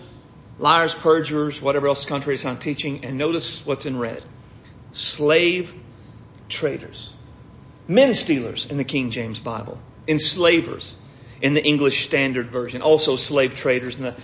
liars, 0.58 0.92
perjurers, 0.92 1.62
whatever 1.62 1.86
else 1.86 2.04
contrary 2.04 2.36
to 2.36 2.42
sound 2.42 2.60
teaching. 2.60 3.04
And 3.04 3.16
notice 3.16 3.64
what's 3.64 3.86
in 3.86 3.96
red. 3.96 4.24
Slave 4.92 5.72
traders. 6.48 7.12
Men 7.86 8.12
stealers 8.12 8.66
in 8.66 8.76
the 8.76 8.84
King 8.84 9.12
James 9.12 9.38
Bible. 9.38 9.78
Enslavers 10.08 10.96
in 11.40 11.54
the 11.54 11.62
English 11.62 12.06
Standard 12.06 12.50
Version. 12.50 12.82
Also 12.82 13.14
slave 13.14 13.54
traders 13.54 13.98
in 13.98 14.02
the, 14.02 14.16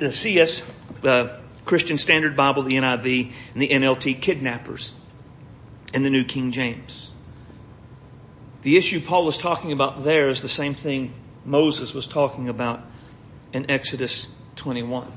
the 0.00 0.10
CS, 0.10 0.68
the 1.02 1.12
uh, 1.12 1.40
Christian 1.70 1.98
Standard 1.98 2.34
Bible, 2.34 2.64
the 2.64 2.74
NIV, 2.74 3.30
and 3.52 3.62
the 3.62 3.68
NLT 3.68 4.20
kidnappers 4.20 4.92
in 5.94 6.02
the 6.02 6.10
New 6.10 6.24
King 6.24 6.50
James. 6.50 7.12
The 8.62 8.76
issue 8.76 9.00
Paul 9.00 9.28
is 9.28 9.38
talking 9.38 9.70
about 9.70 10.02
there 10.02 10.30
is 10.30 10.42
the 10.42 10.48
same 10.48 10.74
thing 10.74 11.14
Moses 11.44 11.94
was 11.94 12.08
talking 12.08 12.48
about 12.48 12.82
in 13.52 13.70
Exodus 13.70 14.26
21. 14.56 15.12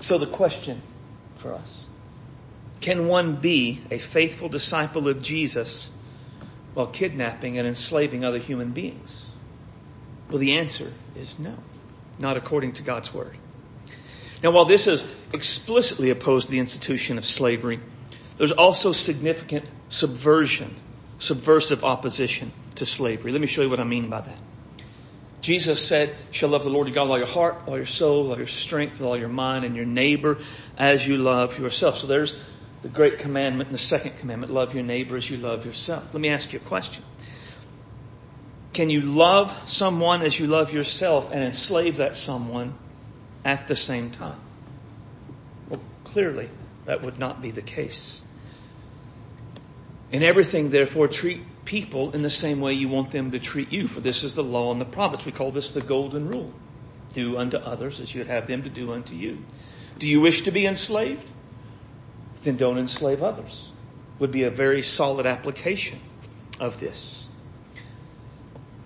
So 0.00 0.18
the 0.18 0.26
question 0.26 0.82
for 1.36 1.54
us 1.54 1.86
can 2.80 3.06
one 3.06 3.36
be 3.36 3.82
a 3.92 3.98
faithful 3.98 4.48
disciple 4.48 5.06
of 5.06 5.22
Jesus 5.22 5.90
while 6.74 6.88
kidnapping 6.88 7.56
and 7.58 7.68
enslaving 7.68 8.24
other 8.24 8.38
human 8.38 8.72
beings? 8.72 9.30
Well, 10.28 10.38
the 10.38 10.58
answer 10.58 10.92
is 11.14 11.38
no, 11.38 11.54
not 12.18 12.36
according 12.36 12.72
to 12.72 12.82
God's 12.82 13.14
Word. 13.14 13.36
Now, 14.44 14.50
while 14.50 14.66
this 14.66 14.86
is 14.86 15.08
explicitly 15.32 16.10
opposed 16.10 16.46
to 16.46 16.52
the 16.52 16.58
institution 16.58 17.16
of 17.16 17.24
slavery, 17.24 17.80
there's 18.36 18.52
also 18.52 18.92
significant 18.92 19.64
subversion, 19.88 20.76
subversive 21.18 21.82
opposition 21.82 22.52
to 22.74 22.84
slavery. 22.84 23.32
Let 23.32 23.40
me 23.40 23.46
show 23.46 23.62
you 23.62 23.70
what 23.70 23.80
I 23.80 23.84
mean 23.84 24.10
by 24.10 24.20
that. 24.20 24.38
Jesus 25.40 25.82
said, 25.82 26.10
You 26.10 26.14
shall 26.32 26.50
love 26.50 26.62
the 26.62 26.68
Lord 26.68 26.88
your 26.88 26.94
God 26.94 27.04
with 27.04 27.10
all 27.12 27.18
your 27.18 27.26
heart, 27.26 27.62
all 27.66 27.78
your 27.78 27.86
soul, 27.86 28.30
all 28.30 28.36
your 28.36 28.46
strength, 28.46 28.98
with 28.98 29.08
all 29.08 29.16
your 29.16 29.30
mind, 29.30 29.64
and 29.64 29.74
your 29.74 29.86
neighbor 29.86 30.36
as 30.76 31.06
you 31.06 31.16
love 31.16 31.58
yourself. 31.58 31.96
So 31.96 32.06
there's 32.06 32.36
the 32.82 32.88
great 32.88 33.20
commandment 33.20 33.68
and 33.68 33.74
the 33.74 33.82
second 33.82 34.18
commandment 34.18 34.52
love 34.52 34.74
your 34.74 34.84
neighbor 34.84 35.16
as 35.16 35.28
you 35.28 35.38
love 35.38 35.64
yourself. 35.64 36.12
Let 36.12 36.20
me 36.20 36.28
ask 36.28 36.52
you 36.52 36.58
a 36.58 36.68
question. 36.68 37.02
Can 38.74 38.90
you 38.90 39.00
love 39.00 39.56
someone 39.70 40.20
as 40.20 40.38
you 40.38 40.48
love 40.48 40.70
yourself 40.70 41.30
and 41.32 41.42
enslave 41.42 41.96
that 41.96 42.14
someone 42.14 42.74
at 43.44 43.68
the 43.68 43.76
same 43.76 44.10
time? 44.10 44.40
Well, 45.68 45.80
clearly, 46.04 46.48
that 46.86 47.02
would 47.02 47.18
not 47.18 47.42
be 47.42 47.50
the 47.50 47.62
case. 47.62 48.22
In 50.12 50.22
everything, 50.22 50.70
therefore, 50.70 51.08
treat 51.08 51.40
people 51.64 52.12
in 52.12 52.22
the 52.22 52.30
same 52.30 52.60
way 52.60 52.74
you 52.74 52.88
want 52.88 53.10
them 53.10 53.32
to 53.32 53.38
treat 53.38 53.72
you, 53.72 53.88
for 53.88 54.00
this 54.00 54.22
is 54.22 54.34
the 54.34 54.44
law 54.44 54.70
and 54.70 54.80
the 54.80 54.84
prophets. 54.84 55.24
We 55.24 55.32
call 55.32 55.50
this 55.50 55.72
the 55.72 55.80
golden 55.80 56.28
rule. 56.28 56.52
Do 57.14 57.38
unto 57.38 57.56
others 57.56 58.00
as 58.00 58.14
you'd 58.14 58.26
have 58.26 58.46
them 58.46 58.62
to 58.64 58.70
do 58.70 58.92
unto 58.92 59.14
you. 59.14 59.38
Do 59.98 60.08
you 60.08 60.20
wish 60.20 60.42
to 60.42 60.50
be 60.50 60.66
enslaved? 60.66 61.26
Then 62.42 62.56
don't 62.56 62.78
enslave 62.78 63.22
others. 63.22 63.70
Would 64.18 64.32
be 64.32 64.44
a 64.44 64.50
very 64.50 64.82
solid 64.82 65.26
application 65.26 65.98
of 66.60 66.78
this. 66.80 67.26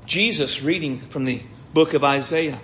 Jesus, 0.07 0.63
reading 0.63 1.01
from 1.01 1.25
the 1.25 1.43
book 1.75 1.93
of 1.95 2.05
Isaiah, 2.05 2.61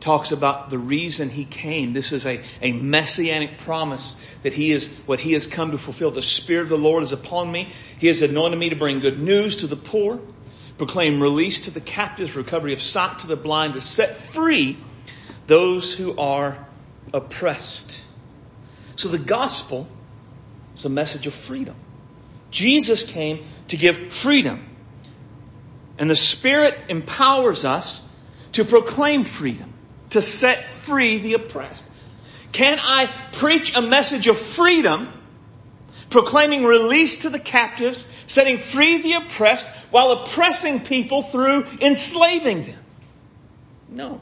talks 0.00 0.32
about 0.32 0.70
the 0.70 0.78
reason 0.78 1.28
he 1.28 1.44
came. 1.44 1.92
This 1.92 2.12
is 2.12 2.26
a, 2.26 2.42
a 2.62 2.72
messianic 2.72 3.58
promise 3.58 4.16
that 4.42 4.54
he 4.54 4.72
is 4.72 4.88
what 5.06 5.20
he 5.20 5.34
has 5.34 5.46
come 5.46 5.72
to 5.72 5.78
fulfill. 5.78 6.10
The 6.10 6.22
Spirit 6.22 6.64
of 6.64 6.68
the 6.70 6.78
Lord 6.78 7.02
is 7.02 7.12
upon 7.12 7.52
me. 7.52 7.70
He 7.98 8.06
has 8.06 8.22
anointed 8.22 8.58
me 8.58 8.70
to 8.70 8.76
bring 8.76 9.00
good 9.00 9.20
news 9.20 9.56
to 9.56 9.66
the 9.66 9.76
poor, 9.76 10.18
proclaim 10.78 11.22
release 11.22 11.66
to 11.66 11.70
the 11.70 11.80
captives, 11.80 12.34
recovery 12.34 12.72
of 12.72 12.80
sight 12.80 13.20
to 13.20 13.26
the 13.26 13.36
blind, 13.36 13.74
to 13.74 13.80
set 13.80 14.16
free 14.16 14.78
those 15.46 15.92
who 15.92 16.16
are 16.16 16.66
oppressed. 17.12 18.00
So 18.96 19.08
the 19.08 19.18
gospel 19.18 19.86
is 20.74 20.86
a 20.86 20.90
message 20.90 21.26
of 21.26 21.34
freedom. 21.34 21.76
Jesus 22.50 23.04
came 23.04 23.44
to 23.68 23.76
give 23.76 24.12
freedom. 24.12 24.66
And 25.98 26.08
the 26.08 26.16
Spirit 26.16 26.78
empowers 26.88 27.66
us 27.66 28.02
to 28.52 28.64
proclaim 28.64 29.24
freedom 29.24 29.69
to 30.10 30.22
set 30.22 30.68
free 30.70 31.18
the 31.18 31.34
oppressed? 31.34 31.88
Can 32.52 32.78
I 32.80 33.06
preach 33.32 33.76
a 33.76 33.80
message 33.80 34.26
of 34.26 34.36
freedom, 34.36 35.12
proclaiming 36.10 36.64
release 36.64 37.18
to 37.18 37.30
the 37.30 37.38
captives, 37.38 38.06
setting 38.26 38.58
free 38.58 39.02
the 39.02 39.14
oppressed, 39.14 39.68
while 39.90 40.12
oppressing 40.12 40.80
people 40.80 41.22
through 41.22 41.66
enslaving 41.80 42.64
them? 42.64 42.78
No. 43.88 44.20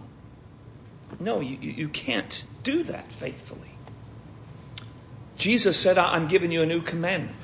No, 1.21 1.41
you, 1.41 1.57
you 1.57 1.89
can't 1.89 2.45
do 2.63 2.83
that 2.85 3.11
faithfully. 3.13 3.71
Jesus 5.37 5.79
said, 5.79 5.99
I'm 5.99 6.29
giving 6.29 6.53
you 6.53 6.63
a 6.63 6.67
new 6.67 6.83
commandment. 6.83 7.37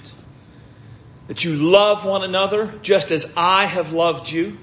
That 1.29 1.45
you 1.45 1.55
love 1.55 2.05
one 2.05 2.23
another 2.23 2.75
just 2.83 3.11
as 3.11 3.33
I 3.37 3.65
have 3.65 3.93
loved 3.93 4.31
you, 4.31 4.59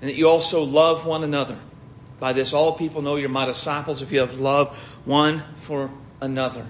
and 0.00 0.08
that 0.08 0.14
you 0.14 0.28
also 0.28 0.62
love 0.62 1.04
one 1.04 1.24
another. 1.24 1.58
By 2.18 2.32
this, 2.32 2.52
all 2.52 2.72
people 2.72 3.02
know 3.02 3.16
you're 3.16 3.28
my 3.28 3.46
disciples 3.46 4.02
if 4.02 4.10
you 4.10 4.20
have 4.20 4.40
love 4.40 4.76
one 5.04 5.42
for 5.60 5.90
another. 6.20 6.66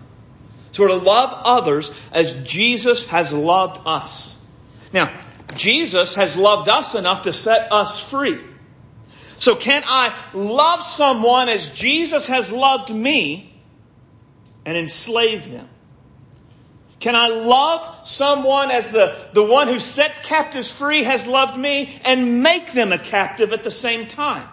So 0.73 0.83
we're 0.83 0.89
to 0.89 0.97
love 0.97 1.33
others 1.33 1.91
as 2.13 2.35
Jesus 2.43 3.07
has 3.07 3.33
loved 3.33 3.81
us. 3.87 4.39
Now, 4.93 5.19
Jesus 5.55 6.15
has 6.15 6.37
loved 6.37 6.69
us 6.69 6.95
enough 6.95 7.23
to 7.23 7.33
set 7.33 7.73
us 7.73 8.01
free. 8.01 8.39
So 9.39 9.55
can 9.55 9.85
I 9.87 10.15
love 10.35 10.83
someone 10.83 11.49
as 11.49 11.71
Jesus 11.71 12.27
has 12.27 12.53
loved 12.53 12.95
me 12.95 13.55
and 14.67 14.77
enslave 14.77 15.51
them? 15.51 15.69
Can 17.01 17.15
I 17.15 17.29
love 17.29 18.07
someone 18.07 18.71
as 18.71 18.91
the, 18.91 19.17
the 19.33 19.43
one 19.43 19.69
who 19.69 19.79
sets 19.79 20.21
captives 20.21 20.71
free 20.71 21.05
has 21.05 21.27
loved 21.27 21.57
me 21.57 22.01
and 22.05 22.43
make 22.43 22.73
them 22.73 22.93
a 22.93 22.99
captive 22.99 23.53
at 23.53 23.63
the 23.63 23.71
same 23.71 24.09
time? 24.09 24.49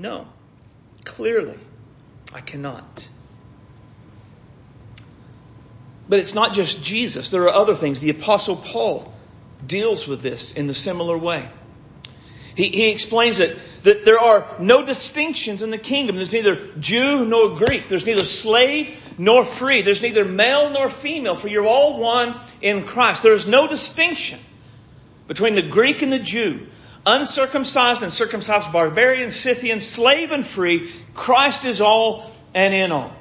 No. 0.00 0.26
Clearly, 1.04 1.58
I 2.32 2.40
cannot. 2.40 3.08
But 6.08 6.20
it's 6.20 6.34
not 6.34 6.54
just 6.54 6.82
Jesus. 6.82 7.28
There 7.28 7.42
are 7.44 7.54
other 7.54 7.74
things. 7.74 8.00
The 8.00 8.10
apostle 8.10 8.56
Paul 8.56 9.12
deals 9.66 10.08
with 10.08 10.22
this 10.22 10.52
in 10.52 10.66
the 10.66 10.74
similar 10.74 11.18
way. 11.18 11.48
He, 12.54 12.70
he 12.70 12.88
explains 12.88 13.40
it 13.40 13.58
that 13.82 14.06
there 14.06 14.18
are 14.18 14.56
no 14.58 14.84
distinctions 14.84 15.62
in 15.62 15.70
the 15.70 15.78
kingdom. 15.78 16.16
There's 16.16 16.32
neither 16.32 16.72
Jew 16.78 17.26
nor 17.26 17.56
Greek. 17.56 17.88
There's 17.88 18.06
neither 18.06 18.24
slave 18.24 19.14
nor 19.18 19.44
free. 19.44 19.82
There's 19.82 20.02
neither 20.02 20.24
male 20.24 20.70
nor 20.70 20.88
female, 20.88 21.36
for 21.36 21.48
you're 21.48 21.66
all 21.66 22.00
one 22.00 22.40
in 22.62 22.84
Christ. 22.84 23.22
There 23.22 23.34
is 23.34 23.46
no 23.46 23.68
distinction 23.68 24.38
between 25.28 25.54
the 25.54 25.62
Greek 25.62 26.00
and 26.00 26.12
the 26.12 26.18
Jew, 26.18 26.66
uncircumcised 27.06 28.02
and 28.02 28.12
circumcised, 28.12 28.72
barbarian, 28.72 29.30
Scythian, 29.30 29.80
slave 29.80 30.32
and 30.32 30.46
free. 30.46 30.90
Christ 31.14 31.64
is 31.64 31.80
all 31.80 32.30
and 32.54 32.74
in 32.74 32.92
all. 32.92 33.12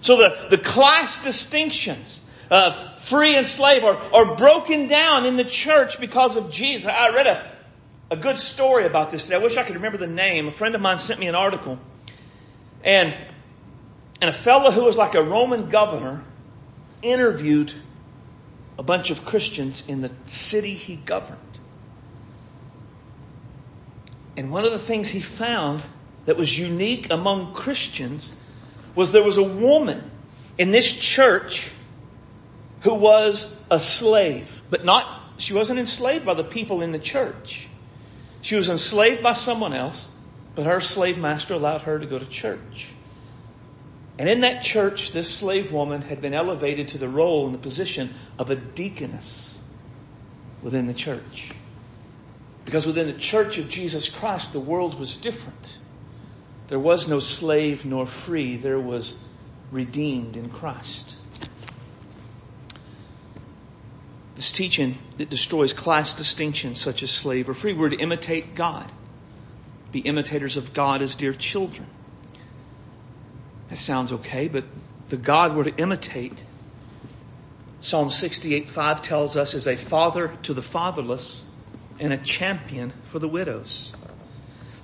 So 0.00 0.16
the, 0.16 0.48
the 0.50 0.58
class 0.58 1.24
distinctions 1.24 2.20
of 2.50 3.00
free 3.00 3.36
and 3.36 3.46
slave 3.46 3.82
are, 3.84 3.96
are 4.12 4.36
broken 4.36 4.86
down 4.86 5.26
in 5.26 5.36
the 5.36 5.44
church 5.44 5.98
because 5.98 6.36
of 6.36 6.50
Jesus. 6.50 6.86
I 6.86 7.10
read 7.10 7.26
a, 7.26 7.50
a 8.10 8.16
good 8.16 8.38
story 8.38 8.86
about 8.86 9.10
this 9.10 9.24
today. 9.24 9.36
I 9.36 9.38
wish 9.38 9.56
I 9.56 9.64
could 9.64 9.76
remember 9.76 9.98
the 9.98 10.06
name. 10.06 10.48
A 10.48 10.52
friend 10.52 10.74
of 10.74 10.80
mine 10.80 10.98
sent 10.98 11.18
me 11.18 11.26
an 11.26 11.34
article. 11.34 11.78
And, 12.84 13.16
and 14.20 14.30
a 14.30 14.32
fellow 14.32 14.70
who 14.70 14.84
was 14.84 14.96
like 14.96 15.14
a 15.14 15.22
Roman 15.22 15.70
governor 15.70 16.22
interviewed 17.02 17.72
a 18.78 18.82
bunch 18.82 19.10
of 19.10 19.24
Christians 19.24 19.84
in 19.88 20.02
the 20.02 20.10
city 20.26 20.74
he 20.74 20.96
governed. 20.96 21.40
And 24.36 24.50
one 24.50 24.64
of 24.64 24.72
the 24.72 24.78
things 24.78 25.08
he 25.08 25.20
found 25.20 25.82
that 26.26 26.36
was 26.36 26.56
unique 26.56 27.08
among 27.10 27.54
Christians 27.54 28.30
was 28.94 29.12
there 29.12 29.22
was 29.22 29.36
a 29.36 29.42
woman 29.42 30.10
in 30.58 30.70
this 30.70 30.92
church 30.92 31.70
who 32.82 32.94
was 32.94 33.52
a 33.70 33.80
slave, 33.80 34.62
but 34.70 34.84
not, 34.84 35.22
she 35.38 35.54
wasn't 35.54 35.78
enslaved 35.78 36.24
by 36.24 36.34
the 36.34 36.44
people 36.44 36.82
in 36.82 36.92
the 36.92 36.98
church. 36.98 37.68
She 38.42 38.56
was 38.56 38.68
enslaved 38.68 39.22
by 39.22 39.32
someone 39.32 39.72
else, 39.72 40.10
but 40.54 40.66
her 40.66 40.80
slave 40.80 41.18
master 41.18 41.54
allowed 41.54 41.82
her 41.82 41.98
to 41.98 42.06
go 42.06 42.18
to 42.18 42.26
church. 42.26 42.88
And 44.18 44.28
in 44.28 44.40
that 44.40 44.62
church, 44.62 45.12
this 45.12 45.32
slave 45.32 45.72
woman 45.72 46.02
had 46.02 46.20
been 46.20 46.32
elevated 46.32 46.88
to 46.88 46.98
the 46.98 47.08
role 47.08 47.46
and 47.46 47.54
the 47.54 47.58
position 47.58 48.14
of 48.38 48.50
a 48.50 48.56
deaconess 48.56 49.58
within 50.62 50.86
the 50.86 50.94
church. 50.94 51.50
Because 52.66 52.84
within 52.84 53.06
the 53.06 53.12
church 53.12 53.58
of 53.58 53.70
Jesus 53.70 54.08
Christ, 54.08 54.52
the 54.52 54.60
world 54.60 54.98
was 54.98 55.16
different. 55.16 55.78
There 56.66 56.80
was 56.80 57.06
no 57.06 57.20
slave 57.20 57.86
nor 57.86 58.06
free, 58.06 58.56
there 58.56 58.80
was 58.80 59.16
redeemed 59.70 60.36
in 60.36 60.50
Christ. 60.50 61.14
This 64.34 64.50
teaching 64.50 64.98
that 65.16 65.30
destroys 65.30 65.72
class 65.72 66.14
distinctions 66.14 66.80
such 66.80 67.04
as 67.04 67.10
slave 67.10 67.48
or 67.48 67.54
free. 67.54 67.72
We're 67.72 67.90
to 67.90 67.96
imitate 67.96 68.56
God. 68.56 68.90
Be 69.92 70.00
imitators 70.00 70.56
of 70.56 70.74
God 70.74 71.02
as 71.02 71.14
dear 71.14 71.32
children. 71.32 71.86
That 73.68 73.78
sounds 73.78 74.12
okay, 74.12 74.48
but 74.48 74.64
the 75.08 75.16
God 75.16 75.56
we're 75.56 75.64
to 75.64 75.76
imitate, 75.76 76.42
Psalm 77.80 78.10
68 78.10 78.68
5 78.68 79.02
tells 79.02 79.36
us, 79.36 79.54
is 79.54 79.68
a 79.68 79.76
father 79.76 80.36
to 80.42 80.52
the 80.52 80.62
fatherless 80.62 81.44
and 82.00 82.12
a 82.12 82.18
champion 82.18 82.92
for 83.10 83.18
the 83.18 83.28
widows. 83.28 83.92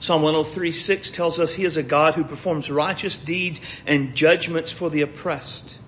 Psalm 0.00 0.22
103 0.22 0.72
6 0.72 1.10
tells 1.12 1.38
us 1.38 1.52
he 1.52 1.64
is 1.64 1.76
a 1.76 1.82
God 1.82 2.14
who 2.14 2.24
performs 2.24 2.70
righteous 2.70 3.18
deeds 3.18 3.60
and 3.86 4.14
judgments 4.14 4.72
for 4.72 4.90
the 4.90 5.02
oppressed. 5.02 5.78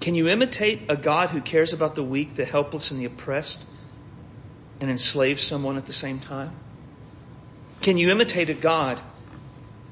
Can 0.00 0.14
you 0.14 0.28
imitate 0.28 0.90
a 0.90 0.96
God 0.96 1.30
who 1.30 1.40
cares 1.40 1.72
about 1.72 1.94
the 1.94 2.02
weak, 2.02 2.34
the 2.34 2.44
helpless, 2.44 2.90
and 2.90 3.00
the 3.00 3.04
oppressed 3.04 3.64
and 4.80 4.90
enslave 4.90 5.40
someone 5.40 5.76
at 5.76 5.86
the 5.86 5.92
same 5.92 6.18
time? 6.18 6.52
Can 7.80 7.96
you 7.96 8.10
imitate 8.10 8.50
a 8.50 8.54
God 8.54 9.00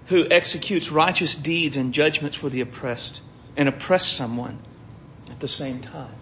who 0.07 0.27
executes 0.29 0.91
righteous 0.91 1.35
deeds 1.35 1.77
and 1.77 1.95
judgments 1.95 2.37
for 2.37 2.49
the 2.49 2.61
oppressed 2.61 3.21
and 3.57 3.69
oppress 3.69 4.07
someone 4.07 4.59
at 5.31 5.41
the 5.41 5.49
same 5.49 5.81
time? 5.81 6.15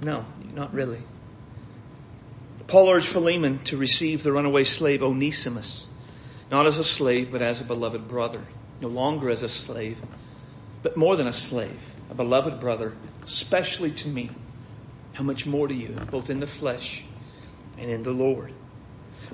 No, 0.00 0.24
not 0.54 0.72
really. 0.72 1.02
Paul 2.68 2.90
urged 2.90 3.06
Philemon 3.06 3.60
to 3.64 3.78
receive 3.78 4.22
the 4.22 4.30
runaway 4.30 4.64
slave 4.64 5.02
Onesimus, 5.02 5.86
not 6.50 6.66
as 6.66 6.78
a 6.78 6.84
slave, 6.84 7.32
but 7.32 7.40
as 7.40 7.62
a 7.62 7.64
beloved 7.64 8.08
brother, 8.08 8.42
no 8.80 8.88
longer 8.88 9.30
as 9.30 9.42
a 9.42 9.48
slave, 9.48 9.96
but 10.82 10.96
more 10.96 11.16
than 11.16 11.26
a 11.26 11.32
slave 11.32 11.80
a 12.10 12.14
beloved 12.14 12.60
brother, 12.60 12.94
especially 13.24 13.90
to 13.90 14.08
me, 14.08 14.30
how 15.14 15.24
much 15.24 15.46
more 15.46 15.66
to 15.68 15.74
you, 15.74 16.00
both 16.10 16.30
in 16.30 16.40
the 16.40 16.46
flesh 16.46 17.04
and 17.78 17.90
in 17.90 18.02
the 18.02 18.12
Lord. 18.12 18.52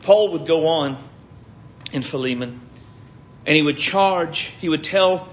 Paul 0.03 0.33
would 0.33 0.47
go 0.47 0.67
on 0.69 0.97
in 1.93 2.03
Philemon, 2.03 2.61
and 3.47 3.57
he 3.57 3.63
would 3.63 3.79
charge, 3.79 4.53
he 4.61 4.69
would 4.69 4.83
tell 4.85 5.29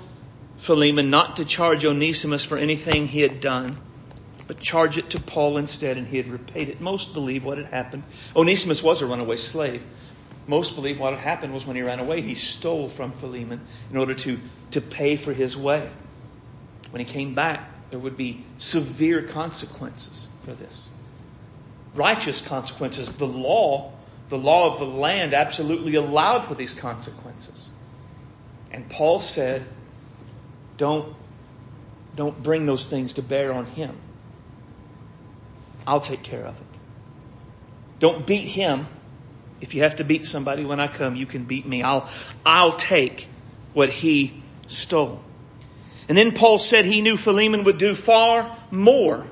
Philemon 0.57 1.09
not 1.09 1.37
to 1.37 1.45
charge 1.45 1.85
Onesimus 1.85 2.43
for 2.45 2.57
anything 2.57 3.07
he 3.07 3.21
had 3.21 3.41
done, 3.41 3.77
but 4.51 4.59
charge 4.59 4.97
it 4.97 5.11
to 5.11 5.19
Paul 5.21 5.55
instead, 5.55 5.95
and 5.95 6.05
he 6.05 6.17
had 6.17 6.27
repaid 6.27 6.67
it. 6.67 6.81
Most 6.81 7.13
believe 7.13 7.45
what 7.45 7.57
had 7.57 7.67
happened. 7.67 8.03
Onesimus 8.35 8.83
was 8.83 9.01
a 9.01 9.05
runaway 9.05 9.37
slave. 9.37 9.81
Most 10.45 10.75
believe 10.75 10.99
what 10.99 11.13
had 11.13 11.21
happened 11.21 11.53
was 11.53 11.65
when 11.65 11.77
he 11.77 11.81
ran 11.81 12.01
away, 12.01 12.21
he 12.21 12.35
stole 12.35 12.89
from 12.89 13.13
Philemon 13.13 13.65
in 13.89 13.95
order 13.95 14.13
to, 14.13 14.41
to 14.71 14.81
pay 14.81 15.15
for 15.15 15.31
his 15.31 15.55
way 15.55 15.89
when 16.89 16.99
he 16.99 17.05
came 17.05 17.33
back, 17.33 17.89
there 17.91 17.99
would 17.99 18.17
be 18.17 18.45
severe 18.57 19.21
consequences 19.23 20.27
for 20.43 20.51
this. 20.51 20.89
Righteous 21.95 22.41
consequences. 22.41 23.09
The 23.09 23.27
law, 23.27 23.93
the 24.27 24.37
law 24.37 24.73
of 24.73 24.79
the 24.79 24.85
land 24.85 25.33
absolutely 25.33 25.95
allowed 25.95 26.43
for 26.43 26.55
these 26.55 26.73
consequences. 26.73 27.69
And 28.69 28.89
Paul 28.89 29.19
said, 29.19 29.65
don't, 30.75 31.15
don't 32.17 32.43
bring 32.43 32.65
those 32.65 32.85
things 32.85 33.13
to 33.13 33.21
bear 33.21 33.53
on 33.53 33.65
him. 33.65 33.97
I'll 35.85 36.01
take 36.01 36.23
care 36.23 36.45
of 36.45 36.55
it. 36.55 36.79
Don't 37.99 38.25
beat 38.25 38.47
him. 38.47 38.87
If 39.61 39.75
you 39.75 39.83
have 39.83 39.97
to 39.97 40.03
beat 40.03 40.25
somebody 40.25 40.65
when 40.65 40.79
I 40.79 40.87
come, 40.87 41.15
you 41.15 41.25
can 41.25 41.43
beat 41.43 41.65
me. 41.65 41.83
I'll, 41.83 42.09
I'll 42.45 42.77
take 42.77 43.27
what 43.73 43.89
he 43.89 44.41
stole. 44.67 45.21
And 46.09 46.17
then 46.17 46.33
Paul 46.33 46.59
said 46.59 46.85
he 46.85 47.01
knew 47.01 47.15
Philemon 47.15 47.63
would 47.65 47.77
do 47.77 47.93
far 47.93 48.57
more 48.71 49.25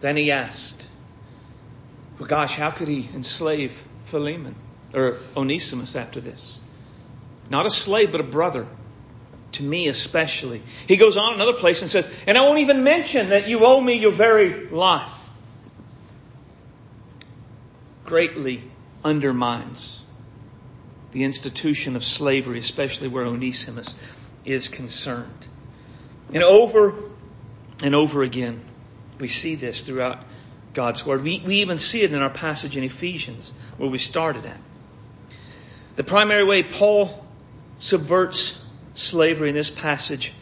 than 0.00 0.16
he 0.16 0.30
asked. 0.30 0.88
Well, 2.18 2.28
gosh, 2.28 2.54
how 2.54 2.70
could 2.70 2.88
he 2.88 3.08
enslave 3.12 3.72
Philemon 4.06 4.54
or 4.94 5.18
Onesimus 5.36 5.96
after 5.96 6.20
this? 6.20 6.60
Not 7.50 7.66
a 7.66 7.70
slave, 7.70 8.12
but 8.12 8.20
a 8.20 8.24
brother. 8.24 8.66
To 9.52 9.62
me 9.62 9.88
especially. 9.88 10.62
He 10.86 10.96
goes 10.96 11.16
on 11.16 11.34
another 11.34 11.54
place 11.54 11.82
and 11.82 11.90
says, 11.90 12.08
and 12.26 12.38
I 12.38 12.42
won't 12.42 12.58
even 12.60 12.84
mention 12.84 13.30
that 13.30 13.48
you 13.48 13.64
owe 13.64 13.80
me 13.80 13.98
your 13.98 14.12
very 14.12 14.68
life. 14.68 15.10
Greatly 18.08 18.64
undermines 19.04 20.02
the 21.12 21.24
institution 21.24 21.94
of 21.94 22.02
slavery, 22.02 22.58
especially 22.58 23.08
where 23.08 23.26
Onesimus 23.26 23.96
is 24.46 24.66
concerned. 24.66 25.46
And 26.32 26.42
over 26.42 26.94
and 27.82 27.94
over 27.94 28.22
again, 28.22 28.62
we 29.18 29.28
see 29.28 29.56
this 29.56 29.82
throughout 29.82 30.24
God's 30.72 31.04
Word. 31.04 31.22
We, 31.22 31.42
we 31.46 31.56
even 31.56 31.76
see 31.76 32.00
it 32.00 32.10
in 32.10 32.22
our 32.22 32.30
passage 32.30 32.78
in 32.78 32.82
Ephesians, 32.82 33.52
where 33.76 33.90
we 33.90 33.98
started 33.98 34.46
at. 34.46 34.60
The 35.96 36.04
primary 36.04 36.44
way 36.44 36.62
Paul 36.62 37.26
subverts 37.78 38.58
slavery 38.94 39.50
in 39.50 39.54
this 39.54 39.68
passage 39.68 40.32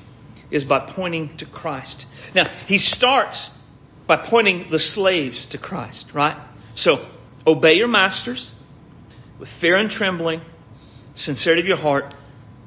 is 0.52 0.64
by 0.64 0.78
pointing 0.78 1.36
to 1.38 1.46
Christ. 1.46 2.06
Now, 2.32 2.48
he 2.68 2.78
starts 2.78 3.50
by 4.06 4.18
pointing 4.18 4.70
the 4.70 4.78
slaves 4.78 5.46
to 5.46 5.58
Christ, 5.58 6.14
right? 6.14 6.36
So, 6.76 7.04
obey 7.46 7.74
your 7.74 7.88
masters 7.88 8.50
with 9.38 9.48
fear 9.48 9.76
and 9.76 9.90
trembling, 9.90 10.40
sincerity 11.14 11.60
of 11.60 11.68
your 11.68 11.76
heart, 11.76 12.14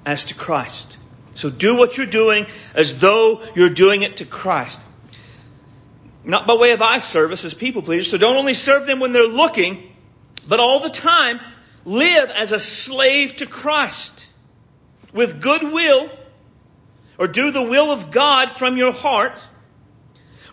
as 0.06 0.26
to 0.26 0.36
Christ. 0.36 0.98
So 1.34 1.50
do 1.50 1.76
what 1.76 1.98
you're 1.98 2.08
doing 2.08 2.48
as 2.74 2.98
though 3.00 3.42
you're 3.56 3.70
doing 3.70 4.02
it 4.02 4.18
to 4.18 4.26
Christ. 4.26 4.80
Not 6.24 6.48
by 6.48 6.56
way 6.56 6.72
of 6.72 6.82
eye 6.82 7.00
service 7.00 7.46
as 7.46 7.54
people 7.54 7.82
pleasers. 7.82 8.12
So 8.12 8.18
don't 8.18 8.36
only 8.36 8.54
serve 8.54 8.86
them 8.86 9.00
when 9.00 9.14
they're 9.14 9.28
looking, 9.28 9.92
but 10.48 10.60
all 10.60 10.80
the 10.80 10.90
time 10.90 11.40
live 11.86 12.30
as 12.30 12.52
a 12.52 12.60
slave 12.60 13.38
to 13.38 13.46
Christ 13.46 14.28
with 15.14 15.42
goodwill 15.42 16.10
or 17.18 17.28
do 17.28 17.52
the 17.52 17.62
will 17.62 17.92
of 17.92 18.12
God 18.12 18.52
from 18.52 18.78
your 18.78 18.92
heart 18.92 19.46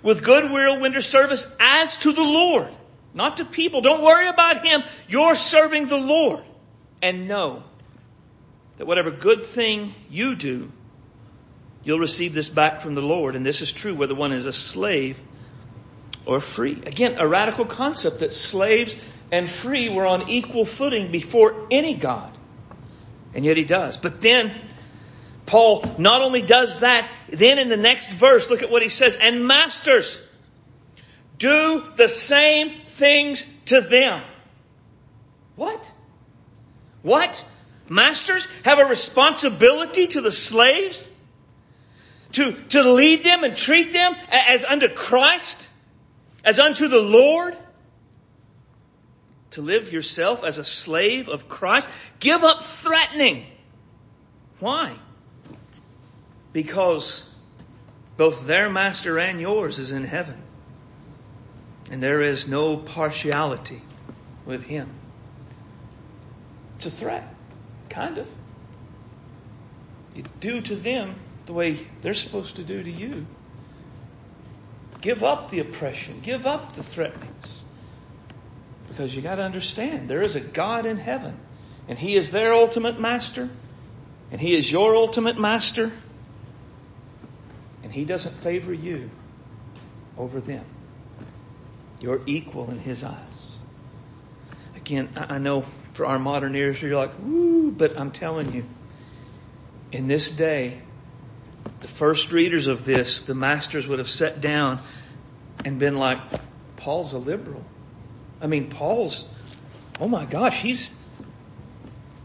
with 0.02 0.22
goodwill 0.22 0.80
render 0.80 1.00
service 1.00 1.50
as 1.58 1.96
to 1.98 2.12
the 2.12 2.22
Lord, 2.22 2.68
not 3.16 3.38
to 3.38 3.44
people. 3.44 3.80
Don't 3.80 4.02
worry 4.02 4.28
about 4.28 4.64
Him. 4.64 4.84
You're 5.08 5.34
serving 5.34 5.88
the 5.88 5.96
Lord. 5.96 6.44
And 7.02 7.26
know 7.28 7.62
that 8.78 8.86
whatever 8.86 9.10
good 9.10 9.44
thing 9.44 9.94
you 10.10 10.34
do, 10.34 10.70
you'll 11.82 11.98
receive 11.98 12.34
this 12.34 12.48
back 12.48 12.82
from 12.82 12.94
the 12.94 13.02
Lord. 13.02 13.34
And 13.36 13.44
this 13.44 13.62
is 13.62 13.72
true 13.72 13.94
whether 13.94 14.14
one 14.14 14.32
is 14.32 14.46
a 14.46 14.52
slave 14.52 15.18
or 16.26 16.40
free. 16.40 16.82
Again, 16.84 17.16
a 17.18 17.26
radical 17.26 17.64
concept 17.64 18.20
that 18.20 18.32
slaves 18.32 18.94
and 19.32 19.48
free 19.48 19.88
were 19.88 20.06
on 20.06 20.28
equal 20.28 20.64
footing 20.64 21.10
before 21.10 21.66
any 21.70 21.94
God. 21.94 22.36
And 23.34 23.44
yet 23.44 23.56
he 23.56 23.64
does. 23.64 23.96
But 23.96 24.20
then, 24.20 24.60
Paul 25.46 25.84
not 25.98 26.22
only 26.22 26.42
does 26.42 26.80
that, 26.80 27.10
then 27.28 27.58
in 27.58 27.68
the 27.68 27.76
next 27.76 28.10
verse, 28.10 28.50
look 28.50 28.62
at 28.62 28.70
what 28.70 28.82
he 28.82 28.88
says, 28.88 29.16
and 29.16 29.46
masters, 29.46 30.18
do 31.38 31.84
the 31.96 32.08
same 32.08 32.80
things 32.96 33.44
to 33.66 33.80
them. 33.80 34.22
What? 35.54 35.90
What? 37.02 37.44
Masters 37.88 38.46
have 38.64 38.78
a 38.78 38.84
responsibility 38.84 40.06
to 40.08 40.20
the 40.20 40.32
slaves? 40.32 41.08
To, 42.32 42.52
to 42.70 42.92
lead 42.92 43.24
them 43.24 43.44
and 43.44 43.56
treat 43.56 43.92
them 43.92 44.14
as 44.28 44.64
unto 44.64 44.88
Christ? 44.88 45.68
As 46.44 46.58
unto 46.60 46.88
the 46.88 46.98
Lord? 46.98 47.56
To 49.52 49.62
live 49.62 49.92
yourself 49.92 50.44
as 50.44 50.58
a 50.58 50.64
slave 50.64 51.28
of 51.28 51.48
Christ? 51.48 51.88
Give 52.18 52.42
up 52.42 52.66
threatening. 52.66 53.46
Why? 54.58 54.96
Because 56.52 57.26
both 58.16 58.46
their 58.46 58.68
master 58.68 59.18
and 59.18 59.40
yours 59.40 59.78
is 59.78 59.92
in 59.92 60.04
heaven. 60.04 60.42
And 61.90 62.02
there 62.02 62.20
is 62.20 62.48
no 62.48 62.76
partiality 62.76 63.82
with 64.44 64.64
him. 64.64 64.90
It's 66.76 66.86
a 66.86 66.90
threat. 66.90 67.32
Kind 67.88 68.18
of. 68.18 68.28
You 70.14 70.24
do 70.40 70.60
to 70.62 70.76
them 70.76 71.14
the 71.46 71.52
way 71.52 71.78
they're 72.02 72.14
supposed 72.14 72.56
to 72.56 72.64
do 72.64 72.82
to 72.82 72.90
you. 72.90 73.26
Give 75.00 75.22
up 75.22 75.50
the 75.50 75.60
oppression. 75.60 76.20
Give 76.22 76.46
up 76.46 76.74
the 76.74 76.82
threatenings. 76.82 77.62
Because 78.88 79.14
you 79.14 79.22
got 79.22 79.36
to 79.36 79.42
understand, 79.42 80.08
there 80.08 80.22
is 80.22 80.36
a 80.36 80.40
God 80.40 80.86
in 80.86 80.96
heaven, 80.96 81.38
and 81.86 81.98
He 81.98 82.16
is 82.16 82.30
their 82.30 82.54
ultimate 82.54 82.98
master, 82.98 83.50
and 84.30 84.40
He 84.40 84.56
is 84.56 84.70
your 84.70 84.96
ultimate 84.96 85.38
master, 85.38 85.92
and 87.82 87.92
He 87.92 88.04
doesn't 88.04 88.36
favor 88.38 88.72
you 88.72 89.10
over 90.16 90.40
them. 90.40 90.64
You're 92.00 92.20
equal 92.26 92.70
in 92.70 92.78
His 92.78 93.04
eyes. 93.04 93.56
Again, 94.76 95.08
I 95.16 95.38
know 95.38 95.64
for 95.94 96.06
our 96.06 96.18
modern 96.18 96.54
ears, 96.54 96.80
you're 96.80 96.96
like, 96.96 97.12
woo, 97.20 97.70
but 97.70 97.98
I'm 97.98 98.10
telling 98.10 98.52
you, 98.52 98.64
in 99.92 100.06
this 100.06 100.30
day, 100.30 100.80
the 101.80 101.88
first 101.88 102.32
readers 102.32 102.66
of 102.66 102.84
this, 102.84 103.22
the 103.22 103.34
masters 103.34 103.86
would 103.88 103.98
have 103.98 104.08
sat 104.08 104.40
down 104.40 104.80
and 105.64 105.78
been 105.78 105.96
like, 105.96 106.18
Paul's 106.76 107.12
a 107.14 107.18
liberal. 107.18 107.64
I 108.40 108.46
mean, 108.46 108.68
Paul's, 108.70 109.26
oh 109.98 110.08
my 110.08 110.24
gosh, 110.26 110.60
he's, 110.60 110.90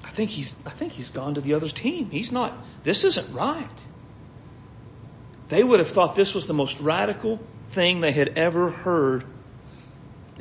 I 0.03 0.09
think 0.09 0.29
he's, 0.29 0.53
I 0.65 0.71
think 0.71 0.91
he's 0.91 1.09
gone 1.09 1.35
to 1.35 1.41
the 1.41 1.53
other 1.53 1.69
team. 1.69 2.09
He's 2.11 2.31
not, 2.31 2.53
this 2.83 3.03
isn't 3.03 3.33
right. 3.33 3.67
They 5.49 5.63
would 5.63 5.79
have 5.79 5.89
thought 5.89 6.15
this 6.15 6.33
was 6.33 6.47
the 6.47 6.53
most 6.53 6.79
radical 6.79 7.39
thing 7.71 8.01
they 8.01 8.11
had 8.11 8.37
ever 8.37 8.69
heard 8.69 9.25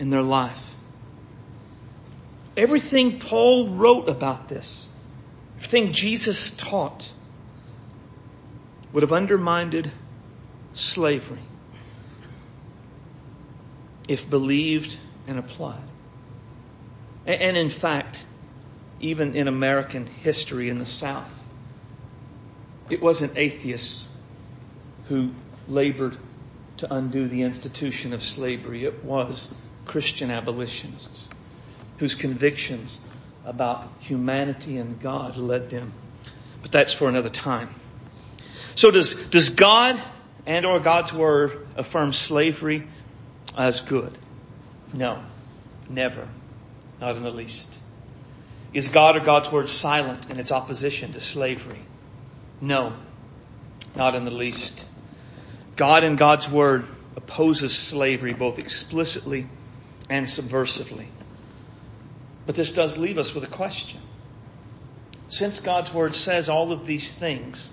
in 0.00 0.08
their 0.10 0.22
life. 0.22 0.58
Everything 2.56 3.20
Paul 3.20 3.68
wrote 3.68 4.08
about 4.08 4.48
this, 4.48 4.88
everything 5.58 5.92
Jesus 5.92 6.50
taught, 6.56 7.08
would 8.92 9.02
have 9.02 9.12
undermined 9.12 9.92
slavery 10.74 11.38
if 14.08 14.28
believed 14.28 14.96
and 15.28 15.38
applied. 15.38 15.84
And 17.26 17.56
in 17.56 17.70
fact, 17.70 18.24
even 19.00 19.36
in 19.36 19.46
American 19.46 20.06
history 20.06 20.70
in 20.70 20.78
the 20.78 20.86
South, 20.86 21.30
it 22.88 23.00
wasn't 23.00 23.36
atheists 23.36 24.08
who 25.04 25.30
labored 25.68 26.16
to 26.78 26.92
undo 26.92 27.28
the 27.28 27.42
institution 27.42 28.12
of 28.12 28.24
slavery. 28.24 28.84
It 28.84 29.04
was 29.04 29.52
Christian 29.90 30.30
abolitionists 30.30 31.28
whose 31.98 32.14
convictions 32.14 32.96
about 33.44 33.88
humanity 33.98 34.78
and 34.78 35.00
God 35.00 35.36
led 35.36 35.68
them. 35.68 35.92
But 36.62 36.70
that's 36.70 36.92
for 36.92 37.08
another 37.08 37.28
time. 37.28 37.74
So 38.76 38.92
does, 38.92 39.14
does 39.30 39.48
God 39.48 40.00
and 40.46 40.64
or 40.64 40.78
God's 40.78 41.12
word 41.12 41.66
affirm 41.76 42.12
slavery 42.12 42.86
as 43.58 43.80
good? 43.80 44.16
No, 44.94 45.20
never. 45.88 46.28
Not 47.00 47.16
in 47.16 47.24
the 47.24 47.32
least. 47.32 47.68
Is 48.72 48.90
God 48.90 49.16
or 49.16 49.20
God's 49.20 49.50
word 49.50 49.68
silent 49.68 50.30
in 50.30 50.38
its 50.38 50.52
opposition 50.52 51.14
to 51.14 51.20
slavery? 51.20 51.80
No, 52.60 52.92
not 53.96 54.14
in 54.14 54.24
the 54.24 54.30
least. 54.30 54.84
God 55.74 56.04
and 56.04 56.16
God's 56.16 56.48
word 56.48 56.86
opposes 57.16 57.76
slavery 57.76 58.34
both 58.34 58.60
explicitly 58.60 59.48
and 60.10 60.26
subversively. 60.26 61.06
But 62.44 62.56
this 62.56 62.72
does 62.72 62.98
leave 62.98 63.16
us 63.16 63.34
with 63.34 63.44
a 63.44 63.46
question. 63.46 64.00
Since 65.28 65.60
God's 65.60 65.94
Word 65.94 66.16
says 66.16 66.48
all 66.48 66.72
of 66.72 66.84
these 66.84 67.14
things, 67.14 67.72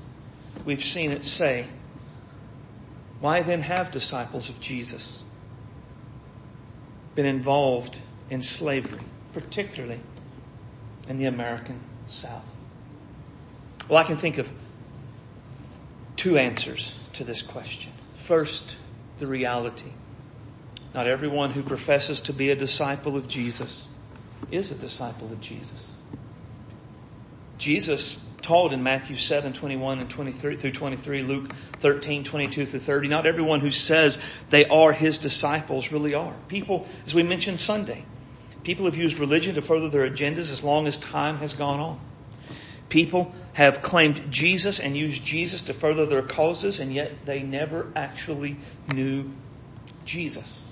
we've 0.63 0.83
seen 0.83 1.11
it 1.11 1.25
say, 1.25 1.65
why 3.19 3.41
then 3.41 3.61
have 3.61 3.91
disciples 3.91 4.49
of 4.49 4.61
Jesus 4.61 5.23
been 7.15 7.25
involved 7.25 7.97
in 8.29 8.43
slavery, 8.43 9.01
particularly 9.33 9.99
in 11.09 11.17
the 11.17 11.25
American 11.25 11.79
South? 12.05 12.45
Well, 13.89 13.97
I 13.97 14.03
can 14.03 14.17
think 14.17 14.37
of 14.37 14.47
two 16.15 16.37
answers 16.37 16.93
to 17.13 17.23
this 17.23 17.41
question. 17.41 17.91
First, 18.17 18.75
the 19.17 19.25
reality. 19.25 19.89
Not 20.93 21.07
everyone 21.07 21.51
who 21.51 21.63
professes 21.63 22.21
to 22.21 22.33
be 22.33 22.49
a 22.49 22.55
disciple 22.55 23.17
of 23.17 23.27
Jesus 23.27 23.87
is 24.51 24.71
a 24.71 24.75
disciple 24.75 25.31
of 25.31 25.41
Jesus. 25.41 25.95
Jesus 27.57 28.19
taught 28.41 28.71
in 28.71 28.83
Matthew 28.83 29.17
7, 29.17 29.53
21 29.53 29.99
and 29.99 30.09
23 30.09 30.57
through 30.57 30.71
23, 30.71 31.23
Luke 31.23 31.51
13, 31.79 32.23
22 32.23 32.65
through 32.65 32.79
30. 32.79 33.07
Not 33.07 33.25
everyone 33.25 33.59
who 33.59 33.71
says 33.71 34.19
they 34.49 34.65
are 34.65 34.93
his 34.93 35.17
disciples 35.17 35.91
really 35.91 36.13
are. 36.13 36.33
People, 36.47 36.87
as 37.05 37.13
we 37.13 37.23
mentioned 37.23 37.59
Sunday, 37.59 38.05
people 38.63 38.85
have 38.85 38.95
used 38.95 39.19
religion 39.19 39.55
to 39.55 39.61
further 39.61 39.89
their 39.89 40.09
agendas 40.09 40.51
as 40.51 40.63
long 40.63 40.87
as 40.87 40.97
time 40.97 41.37
has 41.37 41.53
gone 41.53 41.79
on. 41.79 41.99
People 42.89 43.35
have 43.53 43.81
claimed 43.81 44.31
Jesus 44.31 44.79
and 44.79 44.95
used 44.95 45.25
Jesus 45.25 45.63
to 45.63 45.73
further 45.73 46.05
their 46.05 46.21
causes, 46.21 46.79
and 46.79 46.93
yet 46.93 47.25
they 47.25 47.41
never 47.41 47.91
actually 47.95 48.57
knew 48.93 49.29
Jesus. 50.05 50.66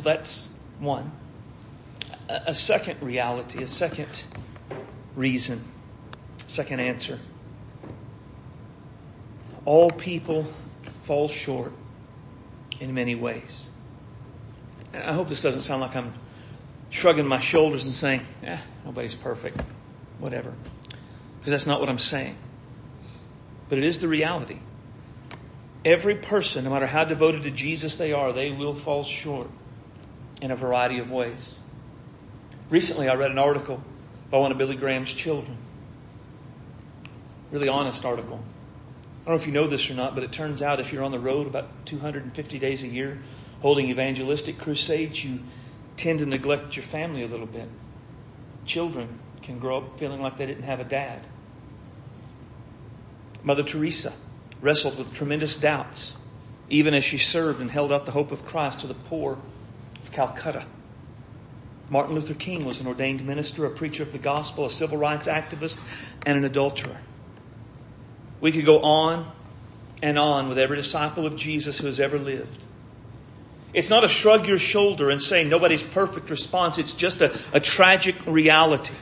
So 0.00 0.04
that's 0.04 0.48
one 0.78 1.12
a 2.26 2.54
second 2.54 3.02
reality, 3.02 3.62
a 3.62 3.66
second 3.66 4.08
reason, 5.14 5.62
second 6.46 6.80
answer. 6.80 7.18
All 9.66 9.90
people 9.90 10.46
fall 11.02 11.28
short 11.28 11.72
in 12.80 12.94
many 12.94 13.14
ways. 13.14 13.68
And 14.94 15.02
I 15.02 15.12
hope 15.12 15.28
this 15.28 15.42
doesn't 15.42 15.60
sound 15.60 15.82
like 15.82 15.94
I'm 15.94 16.14
shrugging 16.88 17.26
my 17.26 17.40
shoulders 17.40 17.84
and 17.84 17.92
saying, 17.92 18.22
eh, 18.42 18.58
nobody's 18.86 19.14
perfect, 19.14 19.60
whatever. 20.18 20.54
Because 21.40 21.50
that's 21.50 21.66
not 21.66 21.78
what 21.78 21.90
I'm 21.90 21.98
saying. 21.98 22.38
But 23.68 23.76
it 23.76 23.84
is 23.84 23.98
the 23.98 24.08
reality. 24.08 24.60
Every 25.84 26.14
person, 26.14 26.64
no 26.64 26.70
matter 26.70 26.86
how 26.86 27.04
devoted 27.04 27.42
to 27.42 27.50
Jesus 27.50 27.96
they 27.96 28.14
are, 28.14 28.32
they 28.32 28.50
will 28.50 28.74
fall 28.74 29.04
short 29.04 29.50
in 30.40 30.50
a 30.50 30.56
variety 30.56 30.98
of 30.98 31.10
ways. 31.10 31.58
Recently, 32.70 33.08
I 33.08 33.14
read 33.14 33.30
an 33.30 33.38
article 33.38 33.82
by 34.30 34.38
one 34.38 34.52
of 34.52 34.58
Billy 34.58 34.76
Graham's 34.76 35.12
children. 35.12 35.56
Really 37.50 37.68
honest 37.68 38.04
article. 38.04 38.38
I 39.22 39.24
don't 39.26 39.34
know 39.34 39.40
if 39.40 39.46
you 39.46 39.52
know 39.52 39.66
this 39.66 39.90
or 39.90 39.94
not, 39.94 40.14
but 40.14 40.24
it 40.24 40.32
turns 40.32 40.62
out 40.62 40.80
if 40.80 40.92
you're 40.92 41.04
on 41.04 41.10
the 41.10 41.18
road 41.18 41.46
about 41.46 41.86
250 41.86 42.58
days 42.58 42.82
a 42.82 42.86
year 42.86 43.18
holding 43.60 43.90
evangelistic 43.90 44.58
crusades, 44.58 45.22
you 45.22 45.40
tend 45.96 46.20
to 46.20 46.26
neglect 46.26 46.76
your 46.76 46.84
family 46.84 47.22
a 47.22 47.26
little 47.26 47.46
bit. 47.46 47.68
Children 48.64 49.18
can 49.42 49.58
grow 49.58 49.78
up 49.78 49.98
feeling 49.98 50.22
like 50.22 50.38
they 50.38 50.46
didn't 50.46 50.64
have 50.64 50.80
a 50.80 50.84
dad. 50.84 51.26
Mother 53.42 53.62
Teresa 53.62 54.12
wrestled 54.60 54.98
with 54.98 55.12
tremendous 55.12 55.56
doubts, 55.56 56.14
even 56.68 56.94
as 56.94 57.04
she 57.04 57.18
served 57.18 57.60
and 57.60 57.70
held 57.70 57.92
out 57.92 58.06
the 58.06 58.12
hope 58.12 58.32
of 58.32 58.46
Christ 58.46 58.80
to 58.80 58.86
the 58.86 58.94
poor 58.94 59.38
Calcutta. 60.12 60.64
Martin 61.88 62.14
Luther 62.14 62.34
King 62.34 62.64
was 62.64 62.80
an 62.80 62.86
ordained 62.86 63.26
minister, 63.26 63.66
a 63.66 63.70
preacher 63.70 64.04
of 64.04 64.12
the 64.12 64.18
gospel, 64.18 64.64
a 64.64 64.70
civil 64.70 64.96
rights 64.96 65.26
activist, 65.26 65.78
and 66.24 66.38
an 66.38 66.44
adulterer. 66.44 66.96
We 68.40 68.52
could 68.52 68.64
go 68.64 68.80
on 68.80 69.30
and 70.02 70.18
on 70.18 70.48
with 70.48 70.58
every 70.58 70.76
disciple 70.76 71.26
of 71.26 71.36
Jesus 71.36 71.78
who 71.78 71.86
has 71.86 71.98
ever 72.00 72.18
lived. 72.18 72.64
It's 73.72 73.90
not 73.90 74.04
a 74.04 74.08
shrug 74.08 74.46
your 74.46 74.58
shoulder 74.58 75.10
and 75.10 75.20
say 75.20 75.44
nobody's 75.44 75.82
perfect 75.82 76.30
response. 76.30 76.78
It's 76.78 76.94
just 76.94 77.20
a, 77.20 77.38
a 77.52 77.60
tragic 77.60 78.16
reality. 78.26 78.94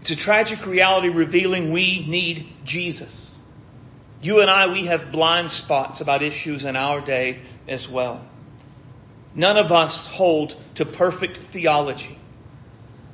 It's 0.00 0.10
a 0.10 0.16
tragic 0.16 0.66
reality 0.66 1.08
revealing 1.08 1.72
we 1.72 2.06
need 2.06 2.46
Jesus. 2.64 3.34
You 4.20 4.40
and 4.40 4.50
I, 4.50 4.68
we 4.68 4.86
have 4.86 5.10
blind 5.10 5.50
spots 5.50 6.00
about 6.00 6.22
issues 6.22 6.64
in 6.64 6.76
our 6.76 7.00
day 7.00 7.40
as 7.66 7.88
well. 7.88 8.24
None 9.36 9.58
of 9.58 9.70
us 9.70 10.06
hold 10.06 10.56
to 10.76 10.86
perfect 10.86 11.36
theology. 11.36 12.18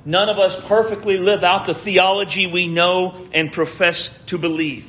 None 0.04 0.28
of 0.28 0.38
us 0.38 0.58
perfectly 0.66 1.18
live 1.18 1.42
out 1.42 1.66
the 1.66 1.74
theology 1.74 2.46
we 2.46 2.68
know 2.68 3.16
and 3.32 3.52
profess 3.52 4.16
to 4.26 4.38
believe. 4.38 4.88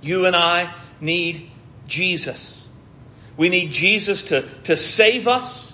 You 0.00 0.24
and 0.24 0.34
I 0.34 0.74
need 1.00 1.50
Jesus. 1.86 2.66
We 3.36 3.50
need 3.50 3.72
Jesus 3.72 4.24
to, 4.24 4.48
to 4.64 4.76
save 4.76 5.28
us. 5.28 5.67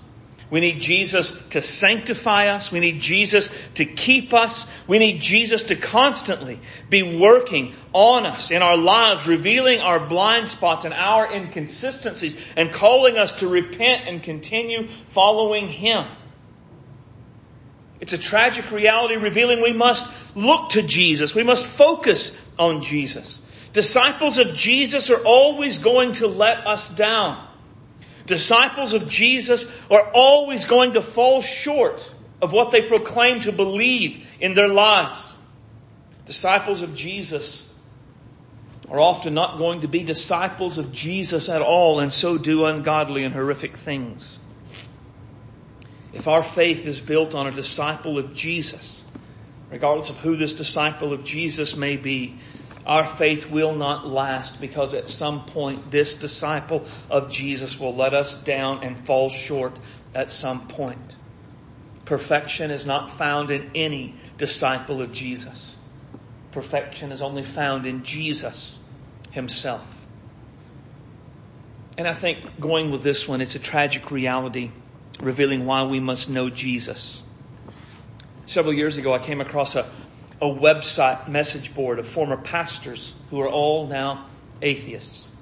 We 0.54 0.60
need 0.60 0.80
Jesus 0.80 1.36
to 1.50 1.60
sanctify 1.60 2.46
us. 2.46 2.70
We 2.70 2.78
need 2.78 3.00
Jesus 3.00 3.48
to 3.74 3.84
keep 3.84 4.32
us. 4.32 4.68
We 4.86 5.00
need 5.00 5.20
Jesus 5.20 5.64
to 5.64 5.74
constantly 5.74 6.60
be 6.88 7.18
working 7.18 7.74
on 7.92 8.24
us 8.24 8.52
in 8.52 8.62
our 8.62 8.76
lives, 8.76 9.26
revealing 9.26 9.80
our 9.80 9.98
blind 9.98 10.46
spots 10.46 10.84
and 10.84 10.94
our 10.94 11.28
inconsistencies 11.34 12.36
and 12.54 12.72
calling 12.72 13.18
us 13.18 13.32
to 13.40 13.48
repent 13.48 14.06
and 14.06 14.22
continue 14.22 14.86
following 15.08 15.66
Him. 15.66 16.06
It's 17.98 18.12
a 18.12 18.18
tragic 18.18 18.70
reality 18.70 19.16
revealing 19.16 19.60
we 19.60 19.72
must 19.72 20.06
look 20.36 20.68
to 20.68 20.82
Jesus. 20.82 21.34
We 21.34 21.42
must 21.42 21.66
focus 21.66 22.30
on 22.60 22.80
Jesus. 22.80 23.40
Disciples 23.72 24.38
of 24.38 24.54
Jesus 24.54 25.10
are 25.10 25.24
always 25.24 25.78
going 25.78 26.12
to 26.12 26.28
let 26.28 26.64
us 26.64 26.90
down. 26.90 27.44
Disciples 28.26 28.94
of 28.94 29.08
Jesus 29.08 29.70
are 29.90 30.10
always 30.12 30.64
going 30.64 30.92
to 30.92 31.02
fall 31.02 31.42
short 31.42 32.10
of 32.40 32.52
what 32.52 32.70
they 32.70 32.82
proclaim 32.82 33.40
to 33.40 33.52
believe 33.52 34.26
in 34.40 34.54
their 34.54 34.68
lives. 34.68 35.36
Disciples 36.26 36.82
of 36.82 36.94
Jesus 36.94 37.68
are 38.90 39.00
often 39.00 39.34
not 39.34 39.58
going 39.58 39.80
to 39.80 39.88
be 39.88 40.02
disciples 40.02 40.78
of 40.78 40.92
Jesus 40.92 41.48
at 41.48 41.62
all 41.62 42.00
and 42.00 42.12
so 42.12 42.38
do 42.38 42.64
ungodly 42.64 43.24
and 43.24 43.34
horrific 43.34 43.76
things. 43.76 44.38
If 46.12 46.28
our 46.28 46.42
faith 46.42 46.86
is 46.86 47.00
built 47.00 47.34
on 47.34 47.46
a 47.46 47.50
disciple 47.50 48.18
of 48.18 48.34
Jesus, 48.34 49.04
regardless 49.70 50.10
of 50.10 50.18
who 50.18 50.36
this 50.36 50.54
disciple 50.54 51.12
of 51.12 51.24
Jesus 51.24 51.76
may 51.76 51.96
be, 51.96 52.38
our 52.86 53.06
faith 53.06 53.50
will 53.50 53.74
not 53.74 54.06
last 54.06 54.60
because 54.60 54.92
at 54.94 55.08
some 55.08 55.46
point 55.46 55.90
this 55.90 56.16
disciple 56.16 56.86
of 57.08 57.30
Jesus 57.30 57.78
will 57.80 57.94
let 57.94 58.12
us 58.12 58.36
down 58.36 58.84
and 58.84 58.98
fall 59.06 59.30
short 59.30 59.78
at 60.14 60.30
some 60.30 60.68
point. 60.68 61.16
Perfection 62.04 62.70
is 62.70 62.84
not 62.84 63.10
found 63.10 63.50
in 63.50 63.70
any 63.74 64.14
disciple 64.36 65.00
of 65.00 65.12
Jesus. 65.12 65.76
Perfection 66.52 67.10
is 67.10 67.22
only 67.22 67.42
found 67.42 67.86
in 67.86 68.04
Jesus 68.04 68.78
himself. 69.30 69.84
And 71.96 72.06
I 72.06 72.12
think 72.12 72.60
going 72.60 72.90
with 72.90 73.02
this 73.02 73.26
one, 73.26 73.40
it's 73.40 73.54
a 73.54 73.60
tragic 73.60 74.10
reality 74.10 74.70
revealing 75.20 75.64
why 75.64 75.84
we 75.84 76.00
must 76.00 76.28
know 76.28 76.50
Jesus. 76.50 77.22
Several 78.46 78.74
years 78.74 78.98
ago, 78.98 79.14
I 79.14 79.18
came 79.20 79.40
across 79.40 79.74
a, 79.74 79.88
a 80.44 80.46
website 80.46 81.26
message 81.26 81.74
board 81.74 81.98
of 81.98 82.06
former 82.06 82.36
pastors 82.36 83.14
who 83.30 83.40
are 83.40 83.48
all 83.48 83.86
now 83.86 84.26
atheists. 84.60 85.32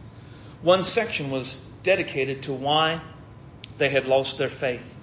One 0.63 0.85
section 0.85 1.31
was 1.31 1.59
dedicated 1.83 2.45
to 2.45 2.53
why 2.53 3.03
they 3.79 3.89
had 3.89 4.07
lost 4.07 4.39
their 4.39 4.49
faith. 4.49 4.95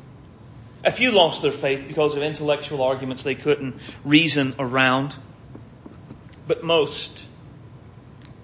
A 0.85 0.91
few 0.93 1.11
lost 1.11 1.41
their 1.41 1.51
faith 1.51 1.85
because 1.85 2.15
of 2.15 2.23
intellectual 2.23 2.81
arguments 2.81 3.23
they 3.23 3.35
couldn't 3.35 3.75
reason 4.05 4.55
around. 4.57 5.17
But 6.47 6.63
most 6.63 7.25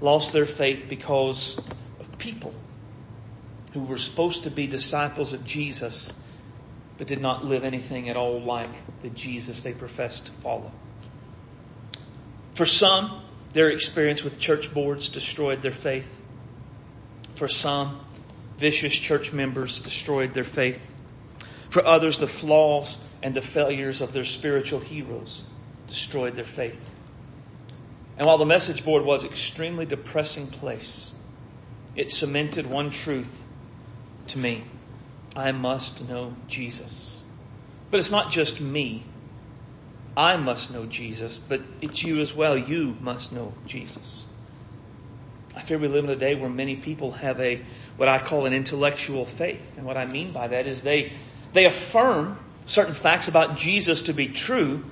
lost 0.02 0.34
their 0.34 0.46
faith 0.46 0.88
because 0.90 1.58
of 2.02 2.18
people 2.18 2.54
who 3.72 3.84
were 3.84 3.98
supposed 3.98 4.44
to 4.44 4.52
be 4.52 4.68
disciples 4.68 5.32
of 5.32 5.46
Jesus, 5.46 6.12
but 6.98 7.08
did 7.08 7.22
not 7.22 7.46
live 7.46 7.64
anything 7.64 8.10
at 8.10 8.18
all 8.18 8.42
like 8.42 9.02
the 9.02 9.10
Jesus 9.10 9.62
they 9.62 9.72
professed 9.72 10.26
to 10.26 10.32
follow. 10.44 10.74
For 12.56 12.66
some, 12.66 13.22
their 13.54 13.70
experience 13.70 14.24
with 14.24 14.40
church 14.40 14.74
boards 14.74 15.10
destroyed 15.10 15.62
their 15.62 15.72
faith. 15.72 16.10
For 17.36 17.48
some, 17.48 18.00
vicious 18.58 18.94
church 18.94 19.34
members 19.34 19.80
destroyed 19.80 20.34
their 20.34 20.46
faith. 20.46 20.82
For 21.70 21.86
others, 21.86 22.18
the 22.18 22.28
flaws 22.28 22.98
and 23.22 23.36
the 23.36 23.42
failures 23.42 24.00
of 24.02 24.14
their 24.14 24.24
spiritual 24.24 24.80
heroes 24.80 25.44
destroyed 25.88 26.36
their 26.36 26.46
faith. 26.46 26.80
And 28.18 28.26
while 28.26 28.38
the 28.38 28.46
message 28.46 28.86
board 28.86 29.04
was 29.04 29.24
an 29.24 29.30
extremely 29.30 29.86
depressing 29.86 30.48
place, 30.48 31.14
it 31.96 32.12
cemented 32.12 32.66
one 32.66 32.92
truth 32.92 33.44
to 34.28 34.38
me. 34.38 34.64
I 35.36 35.52
must 35.52 36.08
know 36.08 36.34
Jesus. 36.48 37.22
But 37.92 38.00
it's 38.00 38.12
not 38.12 38.32
just 38.32 38.62
me. 38.62 39.04
I 40.18 40.38
must 40.38 40.72
know 40.72 40.86
Jesus, 40.86 41.38
but 41.38 41.62
it's 41.82 42.02
you 42.04 42.22
as 42.22 42.34
well. 42.34 42.58
You 42.58 42.96
must 43.02 43.34
know 43.34 43.54
Jesus. 43.66 44.24
I 45.56 45.62
fear 45.62 45.78
we 45.78 45.88
live 45.88 46.04
in 46.06 46.10
a 46.10 46.16
day 46.16 46.36
where 46.36 46.50
many 46.50 46.76
people 46.76 47.12
have 47.12 47.40
a 47.40 47.62
what 47.98 48.10
I 48.10 48.20
call 48.20 48.46
an 48.46 48.54
intellectual 48.54 49.26
faith. 49.26 49.78
And 49.78 49.86
what 49.86 49.98
I 49.98 50.06
mean 50.06 50.32
by 50.32 50.50
that 50.50 50.68
is 50.68 50.82
they 50.82 51.14
they 51.54 51.66
affirm 51.66 52.38
certain 52.66 52.94
facts 52.94 53.28
about 53.28 53.58
Jesus 53.58 54.04
to 54.04 54.14
be 54.14 54.28
true, 54.28 54.84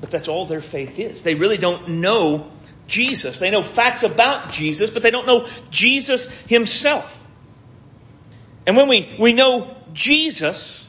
but 0.00 0.10
that's 0.10 0.28
all 0.28 0.46
their 0.46 0.62
faith 0.62 0.98
is. 0.98 1.22
They 1.22 1.34
really 1.34 1.58
don't 1.58 2.00
know 2.00 2.50
Jesus. 2.88 3.38
They 3.38 3.50
know 3.50 3.62
facts 3.62 4.02
about 4.02 4.52
Jesus, 4.52 4.90
but 4.90 5.02
they 5.02 5.10
don't 5.10 5.26
know 5.26 5.48
Jesus 5.70 6.28
himself. 6.46 7.18
And 8.66 8.76
when 8.76 8.88
we, 8.88 9.16
we 9.18 9.32
know 9.32 9.76
Jesus, 9.92 10.88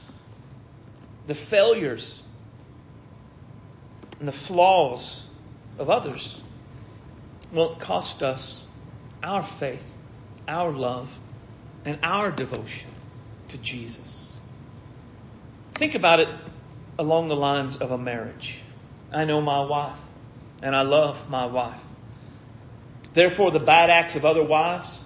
the 1.27 1.35
failures 1.35 2.22
and 4.23 4.27
the 4.29 4.31
flaws 4.31 5.21
of 5.77 5.89
others 5.89 6.41
won't 7.51 7.77
cost 7.81 8.23
us 8.23 8.63
our 9.21 9.43
faith, 9.43 9.83
our 10.47 10.71
love, 10.71 11.09
and 11.83 11.99
our 12.03 12.31
devotion 12.31 12.89
to 13.49 13.57
Jesus. 13.57 14.31
Think 15.75 15.95
about 15.95 16.21
it 16.21 16.29
along 16.97 17.27
the 17.27 17.35
lines 17.35 17.75
of 17.75 17.91
a 17.91 17.97
marriage. 17.97 18.61
I 19.11 19.25
know 19.25 19.41
my 19.41 19.65
wife, 19.65 19.99
and 20.61 20.73
I 20.73 20.83
love 20.83 21.29
my 21.29 21.47
wife. 21.47 21.81
Therefore, 23.13 23.51
the 23.51 23.59
bad 23.59 23.89
acts 23.89 24.15
of 24.15 24.23
other 24.23 24.41
wives 24.41 25.03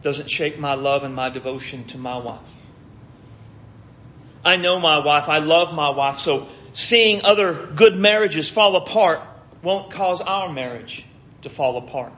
doesn't 0.00 0.30
shake 0.30 0.58
my 0.58 0.72
love 0.72 1.02
and 1.02 1.14
my 1.14 1.28
devotion 1.28 1.84
to 1.88 1.98
my 1.98 2.16
wife. 2.16 2.40
I 4.42 4.56
know 4.56 4.80
my 4.80 5.04
wife. 5.04 5.28
I 5.28 5.40
love 5.40 5.74
my 5.74 5.90
wife. 5.90 6.20
So 6.20 6.48
seeing 6.78 7.24
other 7.24 7.66
good 7.74 7.96
marriages 7.96 8.48
fall 8.48 8.76
apart 8.76 9.20
won't 9.64 9.90
cause 9.90 10.20
our 10.20 10.48
marriage 10.48 11.04
to 11.42 11.50
fall 11.50 11.76
apart. 11.76 12.12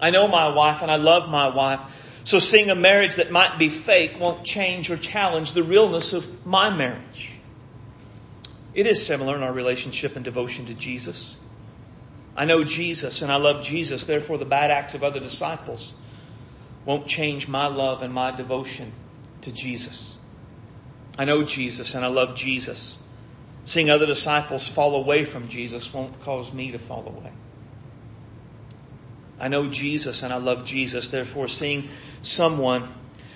I 0.00 0.08
know 0.08 0.26
my 0.26 0.54
wife 0.54 0.80
and 0.80 0.90
I 0.90 0.96
love 0.96 1.28
my 1.28 1.54
wife. 1.54 1.80
So 2.24 2.38
seeing 2.38 2.70
a 2.70 2.74
marriage 2.74 3.16
that 3.16 3.30
might 3.30 3.58
be 3.58 3.68
fake 3.68 4.12
won't 4.18 4.42
change 4.42 4.90
or 4.90 4.96
challenge 4.96 5.52
the 5.52 5.62
realness 5.62 6.14
of 6.14 6.46
my 6.46 6.74
marriage. 6.74 7.38
It 8.72 8.86
is 8.86 9.04
similar 9.06 9.36
in 9.36 9.42
our 9.42 9.52
relationship 9.52 10.16
and 10.16 10.24
devotion 10.24 10.64
to 10.66 10.74
Jesus. 10.74 11.36
I 12.34 12.46
know 12.46 12.64
Jesus 12.64 13.20
and 13.20 13.30
I 13.30 13.36
love 13.36 13.62
Jesus. 13.62 14.06
Therefore, 14.06 14.38
the 14.38 14.46
bad 14.46 14.70
acts 14.70 14.94
of 14.94 15.04
other 15.04 15.20
disciples 15.20 15.92
won't 16.86 17.06
change 17.06 17.48
my 17.48 17.66
love 17.66 18.00
and 18.00 18.14
my 18.14 18.30
devotion 18.34 18.92
to 19.42 19.52
Jesus. 19.52 20.16
I 21.18 21.26
know 21.26 21.44
Jesus 21.44 21.94
and 21.94 22.02
I 22.02 22.08
love 22.08 22.34
Jesus. 22.34 22.96
Seeing 23.66 23.90
other 23.90 24.06
disciples 24.06 24.66
fall 24.66 24.94
away 24.94 25.24
from 25.26 25.48
Jesus 25.48 25.92
won't 25.92 26.22
cause 26.22 26.52
me 26.52 26.72
to 26.72 26.78
fall 26.78 27.06
away. 27.06 27.30
I 29.38 29.48
know 29.48 29.68
Jesus 29.68 30.22
and 30.22 30.32
I 30.32 30.38
love 30.38 30.64
Jesus. 30.64 31.10
Therefore, 31.10 31.46
seeing 31.46 31.88
someone 32.22 32.88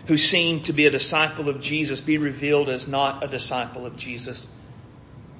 who 0.07 0.16
seemed 0.16 0.64
to 0.66 0.72
be 0.72 0.87
a 0.87 0.91
disciple 0.91 1.51
of 1.51 1.61
Jesus 1.61 2.01
be 2.01 2.16
revealed 2.16 2.70
as 2.70 2.89
not 2.89 3.22
a 3.22 3.28
disciple 3.28 3.85
of 3.85 3.99
Jesus, 3.99 4.49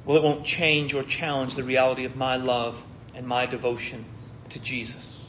well, 0.05 0.19
it 0.19 0.23
won't 0.23 0.45
change 0.45 0.93
or 0.93 1.03
challenge 1.03 1.55
the 1.55 1.65
reality 1.65 2.05
of 2.05 2.17
my 2.17 2.37
love 2.37 2.83
and 3.15 3.27
my 3.27 3.47
devotion 3.47 4.05
to 4.51 4.59
Jesus. 4.61 5.21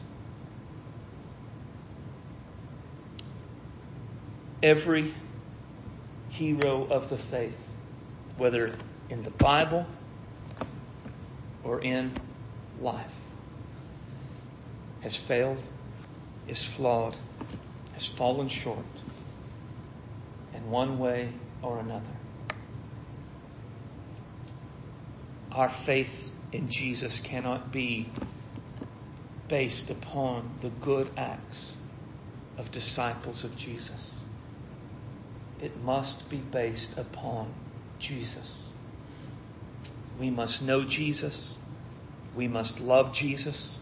every 4.63 5.13
hero 6.29 6.87
of 6.89 7.09
the 7.09 7.17
faith, 7.17 7.57
whether 8.37 8.73
in 9.11 9.23
the 9.23 9.29
Bible 9.29 9.85
or 11.65 11.81
in 11.81 12.13
life, 12.79 13.11
has 15.01 15.17
failed, 15.17 15.61
is 16.47 16.63
flawed, 16.63 17.17
has 17.93 18.07
fallen 18.07 18.47
short, 18.47 18.85
in 20.55 20.71
one 20.71 20.97
way 20.97 21.29
or 21.61 21.79
another. 21.79 22.05
Our 25.51 25.69
faith 25.69 26.31
in 26.53 26.69
Jesus 26.69 27.19
cannot 27.19 27.69
be 27.69 28.09
based 29.49 29.89
upon 29.89 30.49
the 30.61 30.69
good 30.69 31.09
acts 31.17 31.75
of 32.57 32.71
disciples 32.71 33.43
of 33.43 33.57
Jesus. 33.57 34.13
It 35.61 35.83
must 35.83 36.29
be 36.29 36.37
based 36.37 36.97
upon 36.97 37.53
Jesus. 37.99 38.70
We 40.21 40.29
must 40.29 40.61
know 40.61 40.83
Jesus. 40.85 41.57
We 42.35 42.47
must 42.47 42.79
love 42.79 43.11
Jesus. 43.11 43.79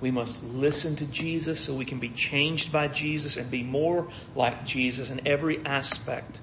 We 0.00 0.10
must 0.10 0.42
listen 0.42 0.96
to 0.96 1.04
Jesus 1.04 1.60
so 1.60 1.74
we 1.74 1.84
can 1.84 1.98
be 1.98 2.08
changed 2.08 2.72
by 2.72 2.88
Jesus 2.88 3.36
and 3.36 3.50
be 3.50 3.62
more 3.62 4.08
like 4.34 4.64
Jesus 4.64 5.10
in 5.10 5.28
every 5.28 5.62
aspect 5.66 6.40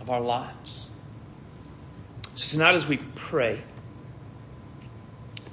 of 0.00 0.10
our 0.10 0.20
lives. 0.20 0.88
So 2.34 2.50
tonight 2.50 2.74
as 2.74 2.84
we 2.84 2.96
pray, 2.96 3.62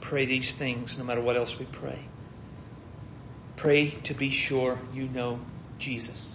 pray 0.02 0.26
these 0.26 0.52
things 0.56 0.98
no 0.98 1.04
matter 1.04 1.22
what 1.22 1.38
else 1.38 1.60
we 1.60 1.66
pray. 1.66 2.00
Pray 3.58 3.92
to 4.06 4.16
be 4.16 4.32
sure 4.32 4.80
you 4.92 5.04
know 5.04 5.40
Jesus. 5.78 6.34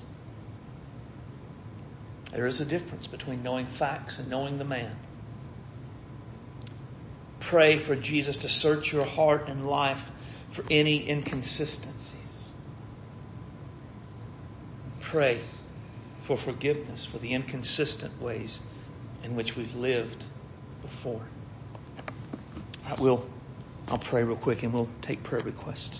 There 2.31 2.47
is 2.47 2.61
a 2.61 2.65
difference 2.65 3.09
between 3.09 3.43
knowing 3.43 3.67
facts 3.67 4.21
and 4.21 4.29
knowing 4.29 4.59
the 4.59 4.65
man. 4.65 4.95
Pray 7.49 7.77
for 7.77 7.95
Jesus 7.95 8.39
to 8.39 8.49
search 8.49 8.91
your 8.91 9.05
heart 9.05 9.49
and 9.49 9.69
life 9.69 10.11
for 10.51 10.65
any 10.71 11.09
inconsistencies. 11.11 12.53
Pray 15.01 15.39
for 16.23 16.39
forgiveness 16.39 17.05
for 17.05 17.19
the 17.19 17.35
inconsistent 17.35 18.19
ways 18.21 18.61
in 19.25 19.37
which 19.37 19.57
we've 19.57 19.75
lived 19.77 20.25
before. 20.81 21.21
Right, 22.89 22.99
we'll, 22.99 23.29
I'll 23.89 23.99
pray 23.99 24.25
real 24.25 24.37
quick 24.37 24.63
and 24.63 24.73
we'll 24.73 24.89
take 25.03 25.23
prayer 25.23 25.43
requests. 25.43 25.91